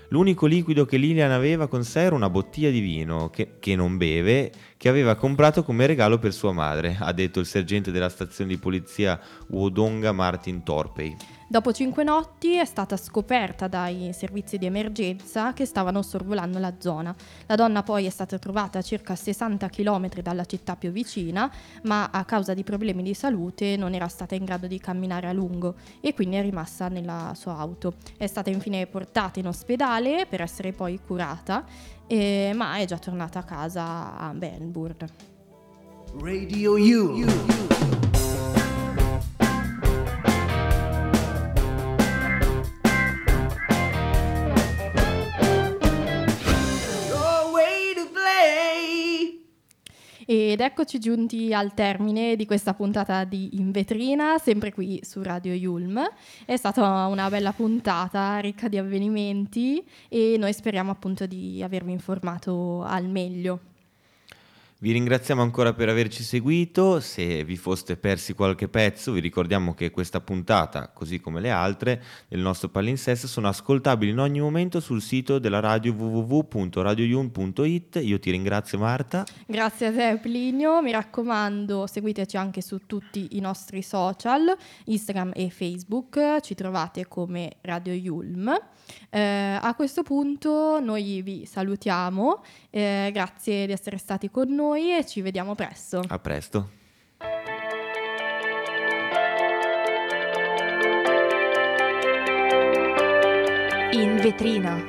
L'unico 0.08 0.46
liquido 0.46 0.84
che 0.84 0.96
Lilian 0.96 1.30
aveva 1.30 1.66
con 1.66 1.82
sé 1.82 2.02
era 2.02 2.14
una 2.14 2.30
bottiglia 2.30 2.70
di 2.70 2.80
vino, 2.80 3.30
che, 3.30 3.56
che, 3.58 3.74
non 3.74 3.96
beve, 3.96 4.52
che 4.76 4.88
aveva 4.88 5.16
comprato 5.16 5.64
come 5.64 5.86
regalo 5.86 6.18
per 6.18 6.32
sua 6.32 6.52
madre, 6.52 6.96
ha 6.98 7.12
detto 7.12 7.40
il 7.40 7.46
sergente 7.46 7.90
della 7.90 8.08
stazione 8.08 8.50
di 8.50 8.58
polizia 8.58 9.18
Wodonga 9.48 10.12
Martin 10.12 10.62
Torpey. 10.62 11.16
Dopo 11.54 11.72
cinque 11.72 12.02
notti 12.02 12.56
è 12.56 12.64
stata 12.64 12.96
scoperta 12.96 13.68
dai 13.68 14.10
servizi 14.12 14.58
di 14.58 14.66
emergenza 14.66 15.52
che 15.52 15.66
stavano 15.66 16.02
sorvolando 16.02 16.58
la 16.58 16.74
zona. 16.78 17.14
La 17.46 17.54
donna 17.54 17.84
poi 17.84 18.06
è 18.06 18.10
stata 18.10 18.40
trovata 18.40 18.80
a 18.80 18.82
circa 18.82 19.14
60 19.14 19.68
km 19.68 20.20
dalla 20.20 20.44
città 20.46 20.74
più 20.74 20.90
vicina, 20.90 21.48
ma 21.84 22.10
a 22.10 22.24
causa 22.24 22.54
di 22.54 22.64
problemi 22.64 23.04
di 23.04 23.14
salute 23.14 23.76
non 23.76 23.94
era 23.94 24.08
stata 24.08 24.34
in 24.34 24.44
grado 24.44 24.66
di 24.66 24.80
camminare 24.80 25.28
a 25.28 25.32
lungo 25.32 25.76
e 26.00 26.12
quindi 26.12 26.34
è 26.34 26.42
rimasta 26.42 26.88
nella 26.88 27.34
sua 27.36 27.56
auto. 27.56 27.98
È 28.16 28.26
stata 28.26 28.50
infine 28.50 28.88
portata 28.88 29.38
in 29.38 29.46
ospedale 29.46 30.26
per 30.28 30.40
essere 30.40 30.72
poi 30.72 30.98
curata, 31.06 31.64
eh, 32.08 32.50
ma 32.52 32.78
è 32.78 32.84
già 32.84 32.98
tornata 32.98 33.38
a 33.38 33.44
casa 33.44 34.16
a 34.16 34.32
Melbourne. 34.32 35.06
Radio 36.18 36.72
U. 36.72 38.03
Ed 50.26 50.60
eccoci 50.60 50.98
giunti 50.98 51.52
al 51.52 51.74
termine 51.74 52.34
di 52.34 52.46
questa 52.46 52.72
puntata 52.72 53.24
di 53.24 53.58
In 53.58 53.70
Vetrina, 53.70 54.38
sempre 54.38 54.72
qui 54.72 55.00
su 55.02 55.22
Radio 55.22 55.52
Yulm. 55.52 56.02
È 56.46 56.56
stata 56.56 57.06
una 57.06 57.28
bella 57.28 57.52
puntata 57.52 58.38
ricca 58.38 58.68
di 58.68 58.78
avvenimenti 58.78 59.84
e 60.08 60.36
noi 60.38 60.54
speriamo 60.54 60.90
appunto 60.90 61.26
di 61.26 61.62
avervi 61.62 61.92
informato 61.92 62.82
al 62.82 63.06
meglio. 63.06 63.73
Vi 64.84 64.92
ringraziamo 64.92 65.40
ancora 65.40 65.72
per 65.72 65.88
averci 65.88 66.22
seguito, 66.22 67.00
se 67.00 67.42
vi 67.42 67.56
foste 67.56 67.96
persi 67.96 68.34
qualche 68.34 68.68
pezzo 68.68 69.12
vi 69.12 69.20
ricordiamo 69.20 69.72
che 69.72 69.90
questa 69.90 70.20
puntata, 70.20 70.88
così 70.88 71.20
come 71.20 71.40
le 71.40 71.48
altre 71.48 72.02
del 72.28 72.40
nostro 72.40 72.68
palinsesto, 72.68 73.26
sono 73.26 73.48
ascoltabili 73.48 74.10
in 74.10 74.18
ogni 74.18 74.40
momento 74.40 74.80
sul 74.80 75.00
sito 75.00 75.38
della 75.38 75.60
radio 75.60 75.94
www.radioyun.it. 75.94 77.98
Io 78.02 78.18
ti 78.18 78.30
ringrazio 78.30 78.76
Marta. 78.76 79.24
Grazie 79.46 79.86
a 79.86 79.92
te 79.92 80.18
Plinio, 80.20 80.82
mi 80.82 80.92
raccomando 80.92 81.86
seguiteci 81.86 82.36
anche 82.36 82.60
su 82.60 82.84
tutti 82.84 83.38
i 83.38 83.40
nostri 83.40 83.80
social, 83.80 84.54
Instagram 84.84 85.30
e 85.34 85.48
Facebook, 85.48 86.40
ci 86.42 86.54
trovate 86.54 87.08
come 87.08 87.52
Radio 87.62 87.94
Yulm. 87.94 88.54
Eh, 89.08 89.58
a 89.58 89.74
questo 89.74 90.02
punto 90.02 90.78
noi 90.78 91.22
vi 91.22 91.46
salutiamo, 91.46 92.44
eh, 92.68 93.08
grazie 93.14 93.64
di 93.64 93.72
essere 93.72 93.96
stati 93.96 94.30
con 94.30 94.50
noi 94.74 94.96
e 94.96 95.06
ci 95.06 95.22
vediamo 95.22 95.54
presto. 95.54 96.02
A 96.08 96.18
presto. 96.18 96.70
In 103.92 104.18
vetrina. 104.20 104.84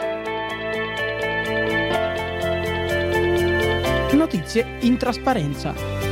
Notizie 4.13 4.77
in 4.79 4.97
trasparenza. 4.97 6.04